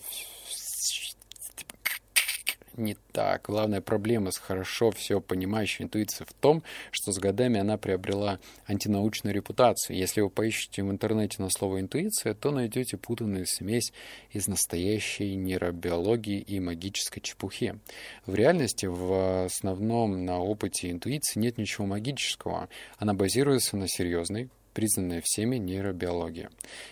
не 2.77 2.95
так. 3.11 3.45
Главная 3.47 3.81
проблема 3.81 4.31
с 4.31 4.37
хорошо 4.37 4.91
все 4.91 5.21
понимающей 5.21 5.83
интуицией 5.83 6.27
в 6.27 6.33
том, 6.33 6.63
что 6.91 7.11
с 7.11 7.19
годами 7.19 7.59
она 7.59 7.77
приобрела 7.77 8.39
антинаучную 8.65 9.33
репутацию. 9.33 9.97
Если 9.97 10.21
вы 10.21 10.29
поищете 10.29 10.83
в 10.83 10.91
интернете 10.91 11.41
на 11.41 11.49
слово 11.49 11.81
«интуиция», 11.81 12.33
то 12.33 12.51
найдете 12.51 12.97
путанную 12.97 13.45
смесь 13.45 13.93
из 14.31 14.47
настоящей 14.47 15.35
нейробиологии 15.35 16.39
и 16.39 16.59
магической 16.59 17.21
чепухи. 17.21 17.79
В 18.25 18.35
реальности 18.35 18.85
в 18.85 19.45
основном 19.45 20.25
на 20.25 20.39
опыте 20.39 20.91
интуиции 20.91 21.39
нет 21.39 21.57
ничего 21.57 21.85
магического. 21.85 22.69
Она 22.97 23.13
базируется 23.13 23.77
на 23.77 23.87
серьезной, 23.87 24.49
признанная 24.73 25.21
всеми 25.23 25.57
нейробиология. 25.57 26.49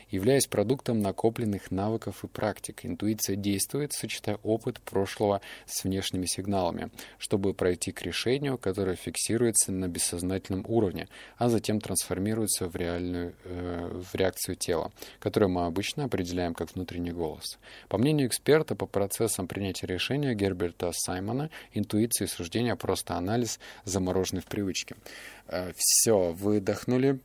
Являясь 0.10 0.48
продуктом 0.48 1.00
накопленных 1.00 1.72
навыков 1.72 2.24
и 2.24 2.28
практик, 2.28 2.86
интуиция 2.86 3.36
действует, 3.36 3.94
сочетая 3.94 4.40
опыт 4.44 4.80
прошлого 4.82 5.42
с 5.66 5.84
внешними 5.84 6.26
сигналами, 6.26 6.90
чтобы 7.18 7.54
пройти 7.54 7.92
к 7.92 8.02
решению, 8.02 8.58
которое 8.58 8.96
фиксируется 8.96 9.72
на 9.72 9.88
бессознательном 9.88 10.66
уровне, 10.68 11.08
а 11.38 11.50
затем 11.50 11.80
трансформируется 11.80 12.68
в 12.68 12.76
реальную 12.76 13.34
э, 13.44 14.04
в 14.12 14.16
реакцию 14.16 14.56
тела, 14.56 14.92
которую 15.20 15.50
мы 15.50 15.66
обычно 15.66 16.06
определяем 16.06 16.54
как 16.54 16.76
внутренний 16.76 17.12
голос. 17.12 17.60
По 17.88 17.98
мнению 17.98 18.28
эксперта 18.28 18.76
по 18.76 18.86
процессам 18.86 19.48
принятия 19.48 19.88
решения 19.88 20.34
Герберта 20.34 20.92
Саймона, 20.94 21.50
интуиция 21.74 22.26
и 22.26 22.30
суждение 22.30 22.76
просто 22.76 23.16
анализ, 23.16 23.60
замороженный 23.86 24.42
в 24.42 24.46
привычке. 24.46 24.96
Э, 25.48 25.72
все, 25.76 26.32
выдохнули, 26.32 27.20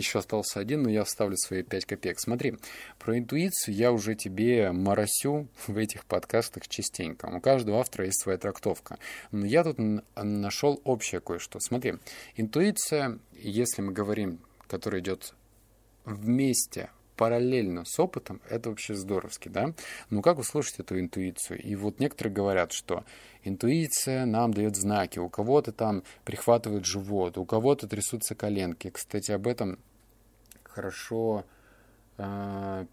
еще 0.00 0.18
остался 0.18 0.60
один, 0.60 0.82
но 0.82 0.90
я 0.90 1.04
вставлю 1.04 1.36
свои 1.36 1.62
5 1.62 1.84
копеек. 1.84 2.20
Смотри, 2.20 2.58
про 2.98 3.18
интуицию 3.18 3.74
я 3.74 3.92
уже 3.92 4.14
тебе 4.14 4.72
моросю 4.72 5.48
в 5.66 5.76
этих 5.76 6.04
подкастах 6.04 6.68
частенько. 6.68 7.26
У 7.26 7.40
каждого 7.40 7.80
автора 7.80 8.06
есть 8.06 8.22
своя 8.22 8.38
трактовка. 8.38 8.98
Но 9.30 9.46
я 9.46 9.64
тут 9.64 9.78
нашел 10.16 10.80
общее 10.84 11.20
кое-что. 11.20 11.60
Смотри, 11.60 11.94
интуиция, 12.36 13.18
если 13.32 13.82
мы 13.82 13.92
говорим, 13.92 14.40
которая 14.66 15.00
идет 15.00 15.34
вместе, 16.04 16.90
параллельно 17.16 17.84
с 17.84 17.98
опытом, 17.98 18.40
это 18.48 18.70
вообще 18.70 18.94
здоровски, 18.94 19.48
да? 19.48 19.74
Ну 20.10 20.22
как 20.22 20.38
услышать 20.38 20.80
эту 20.80 20.98
интуицию? 20.98 21.60
И 21.62 21.74
вот 21.76 22.00
некоторые 22.00 22.34
говорят, 22.34 22.72
что 22.72 23.04
интуиция 23.42 24.24
нам 24.26 24.52
дает 24.52 24.76
знаки, 24.76 25.18
у 25.18 25.28
кого-то 25.28 25.72
там 25.72 26.02
прихватывает 26.24 26.84
живот, 26.84 27.38
у 27.38 27.44
кого-то 27.44 27.86
трясутся 27.86 28.34
коленки. 28.34 28.90
Кстати, 28.90 29.32
об 29.32 29.46
этом 29.46 29.78
хорошо 30.64 31.44
э, 32.18 32.86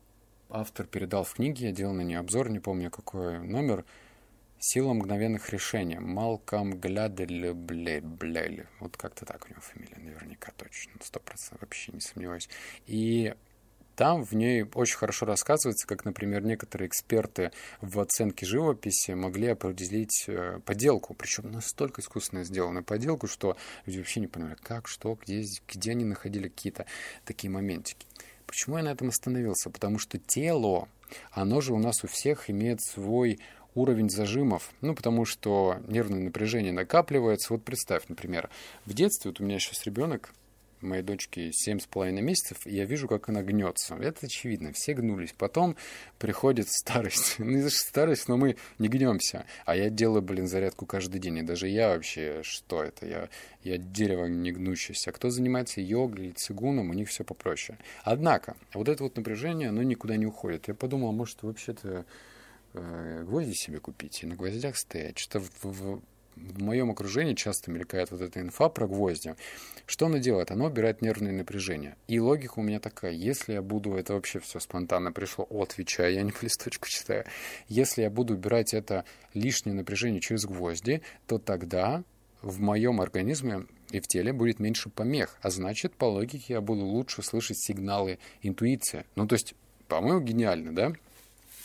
автор 0.49 0.85
передал 0.85 1.23
в 1.23 1.33
книге, 1.33 1.67
я 1.67 1.71
делал 1.71 1.93
на 1.93 2.01
нее 2.01 2.19
обзор, 2.19 2.49
не 2.49 2.59
помню 2.59 2.91
какой 2.91 3.39
номер, 3.39 3.85
«Сила 4.63 4.93
мгновенных 4.93 5.49
решений». 5.49 5.97
Малком 5.97 6.79
Глядель. 6.79 8.67
Вот 8.79 8.95
как-то 8.95 9.25
так 9.25 9.45
у 9.45 9.49
него 9.49 9.59
фамилия, 9.59 9.97
наверняка 9.97 10.51
точно, 10.55 10.91
сто 11.01 11.19
процентов, 11.19 11.61
вообще 11.61 11.91
не 11.93 11.99
сомневаюсь. 11.99 12.47
И 12.85 13.33
там 13.95 14.23
в 14.23 14.33
ней 14.33 14.63
очень 14.73 14.97
хорошо 14.97 15.25
рассказывается, 15.25 15.87
как, 15.87 16.05
например, 16.05 16.43
некоторые 16.43 16.87
эксперты 16.87 17.51
в 17.81 17.99
оценке 17.99 18.45
живописи 18.45 19.11
могли 19.11 19.47
определить 19.47 20.25
э, 20.27 20.59
поделку, 20.65 21.13
причем 21.13 21.51
настолько 21.51 22.01
искусственно 22.01 22.43
сделанную 22.43 22.83
поделку, 22.83 23.27
что 23.27 23.57
люди 23.85 23.97
вообще 23.99 24.19
не 24.19 24.27
понимали, 24.27 24.57
как, 24.61 24.87
что, 24.87 25.17
где, 25.21 25.43
где 25.67 25.91
они 25.91 26.05
находили 26.05 26.47
какие-то 26.47 26.85
такие 27.25 27.49
моментики. 27.49 28.05
Почему 28.45 28.77
я 28.77 28.83
на 28.83 28.89
этом 28.89 29.09
остановился? 29.09 29.69
Потому 29.69 29.97
что 29.97 30.17
тело, 30.17 30.87
оно 31.31 31.61
же 31.61 31.73
у 31.73 31.77
нас 31.77 32.03
у 32.03 32.07
всех 32.07 32.49
имеет 32.49 32.81
свой 32.81 33.39
уровень 33.75 34.09
зажимов, 34.09 34.71
ну, 34.81 34.95
потому 34.95 35.25
что 35.25 35.77
нервное 35.87 36.19
напряжение 36.19 36.73
накапливается. 36.73 37.53
Вот 37.53 37.63
представь, 37.63 38.03
например, 38.09 38.49
в 38.85 38.93
детстве, 38.93 39.31
вот 39.31 39.39
у 39.39 39.43
меня 39.43 39.59
сейчас 39.59 39.85
ребенок, 39.85 40.33
моей 40.81 41.03
дочке 41.03 41.51
семь 41.51 41.79
с 41.79 41.85
половиной 41.85 42.21
месяцев, 42.21 42.65
и 42.65 42.75
я 42.75 42.85
вижу, 42.85 43.07
как 43.07 43.29
она 43.29 43.41
гнется. 43.41 43.95
Это 43.95 44.25
очевидно, 44.25 44.71
все 44.73 44.93
гнулись. 44.93 45.33
Потом 45.37 45.75
приходит 46.19 46.69
старость. 46.69 47.35
Ну, 47.51 47.57
это 47.57 47.69
старость, 47.69 48.27
но 48.27 48.37
мы 48.37 48.55
не 48.79 48.87
гнемся. 48.87 49.45
А 49.65 49.75
я 49.75 49.89
делаю, 49.89 50.21
блин, 50.21 50.47
зарядку 50.47 50.85
каждый 50.85 51.19
день. 51.19 51.39
И 51.39 51.41
даже 51.41 51.67
я 51.67 51.89
вообще, 51.89 52.41
что 52.43 52.83
это? 52.83 53.05
Я, 53.05 53.29
я 53.63 53.77
дерево 53.77 54.25
не 54.25 54.51
гнущееся. 54.51 55.09
А 55.09 55.13
кто 55.13 55.29
занимается 55.29 55.81
йогой 55.81 56.27
или 56.27 56.31
цигуном, 56.31 56.89
у 56.89 56.93
них 56.93 57.09
все 57.09 57.23
попроще. 57.23 57.77
Однако, 58.03 58.55
вот 58.73 58.87
это 58.87 59.03
вот 59.03 59.17
напряжение, 59.17 59.69
оно 59.69 59.83
никуда 59.83 60.15
не 60.15 60.25
уходит. 60.25 60.67
Я 60.67 60.73
подумал, 60.73 61.11
может, 61.11 61.43
вообще-то 61.43 62.05
э, 62.73 63.23
гвозди 63.25 63.53
себе 63.53 63.79
купить 63.79 64.23
и 64.23 64.27
на 64.27 64.35
гвоздях 64.35 64.77
стоять. 64.77 65.17
Что-то 65.17 65.45
в, 65.61 65.63
в, 65.63 66.01
в 66.35 66.61
моем 66.61 66.91
окружении 66.91 67.33
часто 67.33 67.71
мелькает 67.71 68.11
вот 68.11 68.21
эта 68.21 68.39
инфа 68.39 68.69
про 68.69 68.87
гвозди. 68.87 69.35
Что 69.85 70.07
оно 70.07 70.17
делает? 70.17 70.51
Оно 70.51 70.65
убирает 70.65 71.01
нервное 71.01 71.31
напряжение. 71.31 71.95
И 72.07 72.19
логика 72.19 72.59
у 72.59 72.61
меня 72.61 72.79
такая. 72.79 73.11
Если 73.11 73.53
я 73.53 73.61
буду, 73.61 73.93
это 73.93 74.13
вообще 74.13 74.39
все 74.39 74.59
спонтанно 74.59 75.11
пришло, 75.11 75.45
отвечаю, 75.49 76.13
я 76.13 76.21
не 76.21 76.31
по 76.31 76.43
листочку 76.43 76.87
читаю. 76.87 77.25
Если 77.67 78.01
я 78.01 78.09
буду 78.09 78.33
убирать 78.33 78.73
это 78.73 79.05
лишнее 79.33 79.75
напряжение 79.75 80.21
через 80.21 80.45
гвозди, 80.45 81.01
то 81.27 81.37
тогда 81.37 82.03
в 82.41 82.59
моем 82.59 83.01
организме 83.01 83.65
и 83.91 83.99
в 83.99 84.07
теле 84.07 84.33
будет 84.33 84.59
меньше 84.59 84.89
помех, 84.89 85.37
а 85.41 85.49
значит, 85.49 85.93
по 85.93 86.05
логике 86.05 86.53
я 86.53 86.61
буду 86.61 86.85
лучше 86.85 87.21
слышать 87.21 87.59
сигналы 87.59 88.19
интуиции. 88.41 89.05
Ну, 89.15 89.27
то 89.27 89.35
есть, 89.35 89.53
по-моему, 89.87 90.21
гениально, 90.21 90.73
да? 90.73 90.93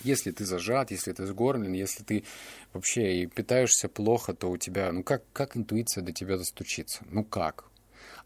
Если 0.02 0.30
ты 0.30 0.44
зажат, 0.44 0.90
если 0.90 1.12
ты 1.12 1.26
сгорблен, 1.26 1.72
если 1.72 2.02
ты 2.02 2.24
вообще 2.72 3.22
и 3.22 3.26
питаешься 3.26 3.88
плохо, 3.88 4.34
то 4.34 4.50
у 4.50 4.56
тебя, 4.56 4.92
ну 4.92 5.02
как, 5.02 5.22
как 5.32 5.56
интуиция 5.56 6.02
до 6.02 6.12
тебя 6.12 6.36
достучится? 6.36 7.04
Ну 7.10 7.24
как? 7.24 7.64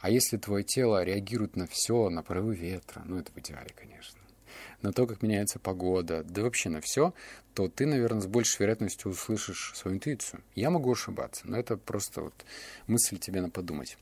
А 0.00 0.10
если 0.10 0.36
твое 0.36 0.64
тело 0.64 1.04
реагирует 1.04 1.56
на 1.56 1.66
все, 1.66 2.08
на 2.08 2.22
порывы 2.22 2.56
ветра, 2.56 3.02
ну 3.04 3.18
это 3.18 3.32
в 3.32 3.38
идеале, 3.38 3.70
конечно, 3.74 4.18
на 4.82 4.92
то, 4.92 5.06
как 5.06 5.22
меняется 5.22 5.58
погода, 5.58 6.24
да 6.24 6.42
вообще 6.42 6.70
на 6.70 6.80
все, 6.80 7.14
то 7.54 7.68
ты, 7.68 7.86
наверное, 7.86 8.22
с 8.22 8.26
большей 8.26 8.60
вероятностью 8.60 9.10
услышишь 9.10 9.72
свою 9.74 9.96
интуицию. 9.96 10.42
Я 10.54 10.70
могу 10.70 10.92
ошибаться, 10.92 11.42
но 11.46 11.58
это 11.58 11.76
просто 11.76 12.22
вот 12.22 12.34
мысль 12.86 13.18
тебе 13.18 13.40
на 13.40 13.50
подумать. 13.50 13.98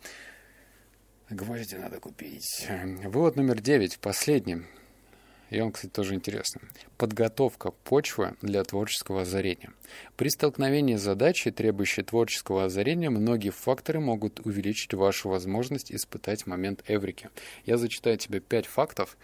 Гвозди 1.30 1.74
надо 1.74 2.00
купить. 2.00 2.66
Вывод 3.04 3.36
номер 3.36 3.60
девять, 3.60 3.98
последний. 3.98 4.62
И 5.50 5.60
он, 5.60 5.72
кстати, 5.72 5.90
тоже 5.90 6.14
интересный. 6.14 6.62
Подготовка 6.96 7.70
почвы 7.70 8.36
для 8.42 8.62
творческого 8.64 9.22
озарения. 9.22 9.72
При 10.16 10.28
столкновении 10.28 10.96
с 10.96 11.02
задачей, 11.02 11.50
требующей 11.50 12.02
творческого 12.02 12.64
озарения, 12.64 13.10
многие 13.10 13.50
факторы 13.50 14.00
могут 14.00 14.40
увеличить 14.40 14.92
вашу 14.94 15.30
возможность 15.30 15.90
испытать 15.90 16.46
момент 16.46 16.84
эврики. 16.86 17.30
Я 17.64 17.78
зачитаю 17.78 18.18
тебе 18.18 18.40
пять 18.40 18.66
фактов, 18.66 19.16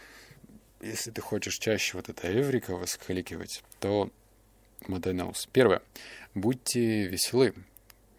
если 0.80 1.10
ты 1.10 1.20
хочешь 1.20 1.58
чаще 1.58 1.96
вот 1.96 2.08
это 2.08 2.28
эврика 2.28 2.74
воскликивать, 2.76 3.62
то 3.80 4.10
Моденаус. 4.88 5.48
Первое. 5.52 5.82
Будьте 6.34 7.06
веселы. 7.06 7.54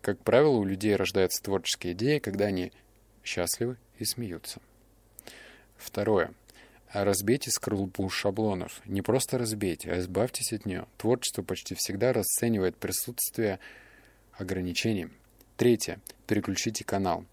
Как 0.02 0.20
правило, 0.20 0.56
у 0.56 0.64
людей 0.64 0.96
рождаются 0.96 1.44
творческие 1.44 1.94
идеи, 1.94 2.20
когда 2.20 2.46
они 2.46 2.72
счастливы 3.24 3.78
и 3.98 4.06
смеются. 4.06 4.62
Второе. 5.78 6.32
Разбейте 6.94 7.52
скорлупу 7.52 8.08
шаблонов. 8.10 8.82
Не 8.86 9.02
просто 9.02 9.38
разбейте, 9.38 9.92
а 9.92 10.00
избавьтесь 10.00 10.54
от 10.54 10.66
нее. 10.66 10.86
Творчество 10.98 11.42
почти 11.42 11.76
всегда 11.76 12.14
расценивает 12.14 12.78
присутствие 12.78 13.60
ограничений. 14.34 15.10
Третье. 15.58 16.00
Переключите 16.28 16.84
канал. 16.84 17.26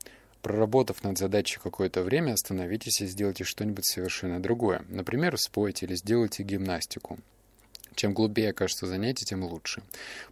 Проработав 0.43 1.05
над 1.05 1.19
задачей 1.19 1.61
какое-то 1.63 2.03
время, 2.03 2.33
остановитесь 2.33 3.01
и 3.01 3.07
сделайте 3.07 3.45
что-нибудь 3.45 3.87
совершенно 3.87 4.43
другое. 4.43 4.85
Например, 4.89 5.39
спойте 5.39 5.87
или 5.87 5.95
сделайте 5.95 6.43
гимнастику. 6.43 7.19
Чем 7.95 8.15
глубее 8.15 8.53
кажется 8.53 8.87
занятие, 8.87 9.27
тем 9.27 9.45
лучше. 9.45 9.83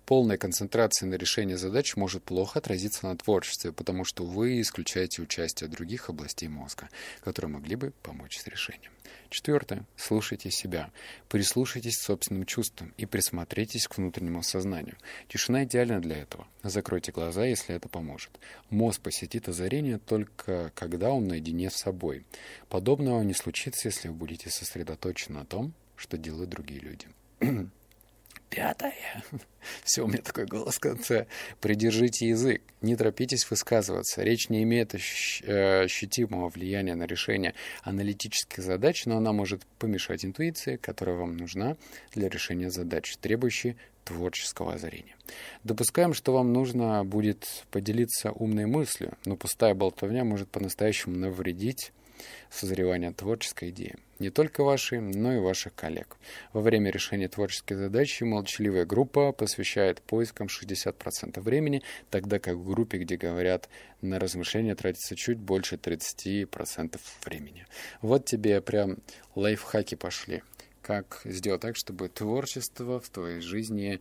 Полная 0.07 0.39
концентрация 0.39 1.07
на 1.07 1.15
решении 1.15 1.55
задач 1.55 1.97
может 1.97 2.23
плохо 2.23 2.59
отразиться 2.59 3.07
на 3.07 3.17
творчестве, 3.17 3.73
потому 3.73 4.05
что 4.05 4.25
вы 4.25 4.61
исключаете 4.61 5.23
участие 5.23 5.69
других 5.69 6.09
областей 6.09 6.49
мозга, 6.49 6.89
которые 7.23 7.51
могли 7.51 7.77
бы 7.77 7.93
помочь 8.03 8.39
с 8.39 8.47
решением. 8.47 8.93
Четвертое. 9.31 9.85
Слушайте 9.97 10.51
себя. 10.51 10.91
Прислушайтесь 11.29 11.99
к 11.99 12.03
собственным 12.03 12.47
чувствам 12.47 12.93
и 12.97 13.07
присмотритесь 13.07 13.87
к 13.87 13.97
внутреннему 13.97 14.43
сознанию. 14.43 14.97
Тишина 15.29 15.63
идеальна 15.63 16.01
для 16.01 16.17
этого. 16.17 16.49
Закройте 16.65 17.13
глаза, 17.13 17.45
если 17.45 17.77
это 17.77 17.89
поможет. 17.89 18.31
Мозг 18.71 19.01
посетит 19.03 19.49
озарение 19.49 19.99
только 19.99 20.73
когда 20.75 21.13
он 21.13 21.29
наедине 21.29 21.71
с 21.71 21.77
собой. 21.77 22.25
Подобного 22.69 23.23
не 23.23 23.35
случится, 23.35 23.87
если 23.87 24.09
вы 24.09 24.15
будете 24.15 24.51
сосредоточены 24.51 25.39
на 25.39 25.45
том, 25.47 25.75
что 25.95 26.19
делают 26.19 26.51
другие 26.51 26.81
люди. 26.81 27.07
Пятое. 28.51 28.95
Все, 29.85 30.05
у 30.05 30.09
меня 30.09 30.23
такой 30.23 30.45
голос 30.45 30.77
в 30.77 30.81
конце. 30.81 31.27
Придержите 31.61 32.29
язык. 32.29 32.63
Не 32.81 32.97
торопитесь 32.97 33.49
высказываться. 33.49 34.23
Речь 34.23 34.49
не 34.49 34.65
имеет 34.65 34.95
э, 34.95 35.83
ощутимого 35.85 36.49
влияния 36.49 36.97
на 36.97 37.05
решение 37.05 37.55
аналитических 37.83 38.63
задач, 38.63 39.07
но 39.07 39.19
она 39.19 39.33
может 39.33 39.65
помешать 39.79 40.25
интуиции, 40.25 40.77
которая 40.77 41.17
вам 41.17 41.37
нужна 41.37 41.77
для 42.13 42.29
решения 42.29 42.71
задач, 42.71 43.17
требующей 43.19 43.77
творческого 44.05 44.75
озарения. 44.75 45.15
Допускаем, 45.63 46.13
что 46.15 46.33
вам 46.33 46.53
нужно 46.53 47.05
будет 47.05 47.65
поделиться 47.71 48.33
умной 48.33 48.67
мыслью, 48.67 49.17
но 49.25 49.37
пустая 49.37 49.75
болтовня 49.75 50.25
может 50.25 50.49
по-настоящему 50.49 51.17
навредить 51.17 51.93
созревания 52.51 53.13
творческой 53.13 53.71
идеи. 53.71 53.97
Не 54.19 54.31
только 54.31 54.63
вашей, 54.63 55.01
но 55.01 55.33
и 55.35 55.39
ваших 55.39 55.75
коллег. 55.75 56.17
Во 56.53 56.61
время 56.61 56.91
решения 56.91 57.29
творческой 57.29 57.75
задачи 57.75 58.23
молчаливая 58.23 58.85
группа 58.85 59.33
посвящает 59.33 60.03
поискам 60.03 60.49
60% 60.49 61.41
времени, 61.41 61.83
тогда 62.11 62.39
как 62.39 62.57
в 62.57 62.65
группе, 62.71 62.99
где 62.99 63.17
говорят 63.17 63.71
на 64.03 64.19
размышления, 64.19 64.75
тратится 64.75 65.17
чуть 65.17 65.39
больше 65.39 65.77
30% 65.77 67.01
времени. 67.25 67.67
Вот 68.03 68.27
тебе 68.27 68.61
прям 68.61 68.99
лайфхаки 69.35 69.95
пошли. 69.95 70.43
Как 70.83 71.23
сделать 71.25 71.63
так, 71.63 71.77
чтобы 71.77 72.09
творчество 72.09 73.01
в 73.01 73.09
твоей 73.09 73.41
жизни 73.41 74.01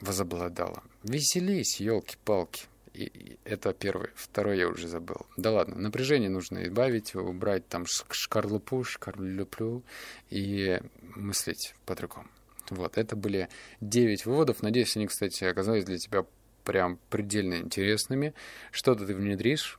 возобладало. 0.00 0.82
Веселись, 1.02 1.80
елки-палки. 1.80 2.64
И 2.98 3.38
это 3.44 3.72
первое. 3.72 4.10
Второе 4.16 4.56
я 4.56 4.68
уже 4.68 4.88
забыл. 4.88 5.24
Да 5.36 5.52
ладно, 5.52 5.76
напряжение 5.76 6.28
нужно 6.28 6.64
избавить, 6.64 7.14
убрать 7.14 7.68
там 7.68 7.84
шкарлупу, 7.86 8.82
шкарлюплю 8.82 9.84
и 10.30 10.80
мыслить 11.14 11.76
по-другому. 11.86 12.28
Вот, 12.70 12.98
это 12.98 13.14
были 13.14 13.48
9 13.80 14.26
выводов. 14.26 14.62
Надеюсь, 14.62 14.96
они, 14.96 15.06
кстати, 15.06 15.44
оказались 15.44 15.84
для 15.84 15.98
тебя 15.98 16.26
прям 16.64 16.98
предельно 17.08 17.54
интересными. 17.54 18.34
Что-то 18.72 19.06
ты 19.06 19.14
внедришь. 19.14 19.78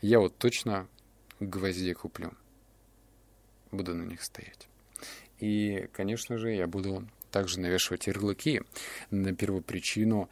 Я 0.00 0.18
вот 0.18 0.38
точно 0.38 0.88
гвозди 1.40 1.92
куплю. 1.92 2.32
Буду 3.70 3.94
на 3.94 4.04
них 4.04 4.22
стоять. 4.22 4.66
И, 5.40 5.90
конечно 5.92 6.38
же, 6.38 6.52
я 6.54 6.66
буду 6.66 7.06
также 7.30 7.60
навешивать 7.60 8.06
ярлыки 8.06 8.62
на 9.10 9.34
первую 9.34 9.62
причину 9.62 10.30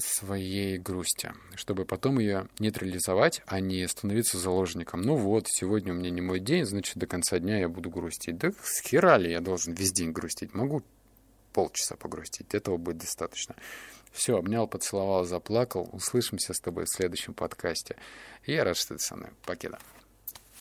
своей 0.00 0.78
грусти, 0.78 1.32
чтобы 1.54 1.84
потом 1.84 2.18
ее 2.18 2.48
нейтрализовать, 2.58 3.42
а 3.46 3.60
не 3.60 3.86
становиться 3.88 4.38
заложником. 4.38 5.02
Ну 5.02 5.16
вот, 5.16 5.46
сегодня 5.48 5.92
у 5.92 5.96
меня 5.96 6.10
не 6.10 6.20
мой 6.20 6.38
день, 6.38 6.64
значит, 6.64 6.96
до 6.96 7.06
конца 7.06 7.38
дня 7.38 7.58
я 7.58 7.68
буду 7.68 7.90
грустить. 7.90 8.36
Да 8.36 8.50
с 8.62 8.80
хера 8.82 9.16
ли 9.16 9.30
я 9.30 9.40
должен 9.40 9.72
весь 9.72 9.92
день 9.92 10.12
грустить? 10.12 10.54
Могу 10.54 10.82
полчаса 11.52 11.96
погрустить, 11.96 12.54
этого 12.54 12.76
будет 12.76 12.98
достаточно. 12.98 13.56
Все, 14.12 14.36
обнял, 14.36 14.66
поцеловал, 14.66 15.24
заплакал. 15.24 15.88
Услышимся 15.92 16.52
с 16.54 16.60
тобой 16.60 16.84
в 16.84 16.90
следующем 16.90 17.34
подкасте. 17.34 17.96
Я 18.46 18.64
рад, 18.64 18.76
что 18.76 18.94
ты 18.94 19.00
со 19.00 19.16
мной. 19.16 19.30
Покеда. 19.44 19.78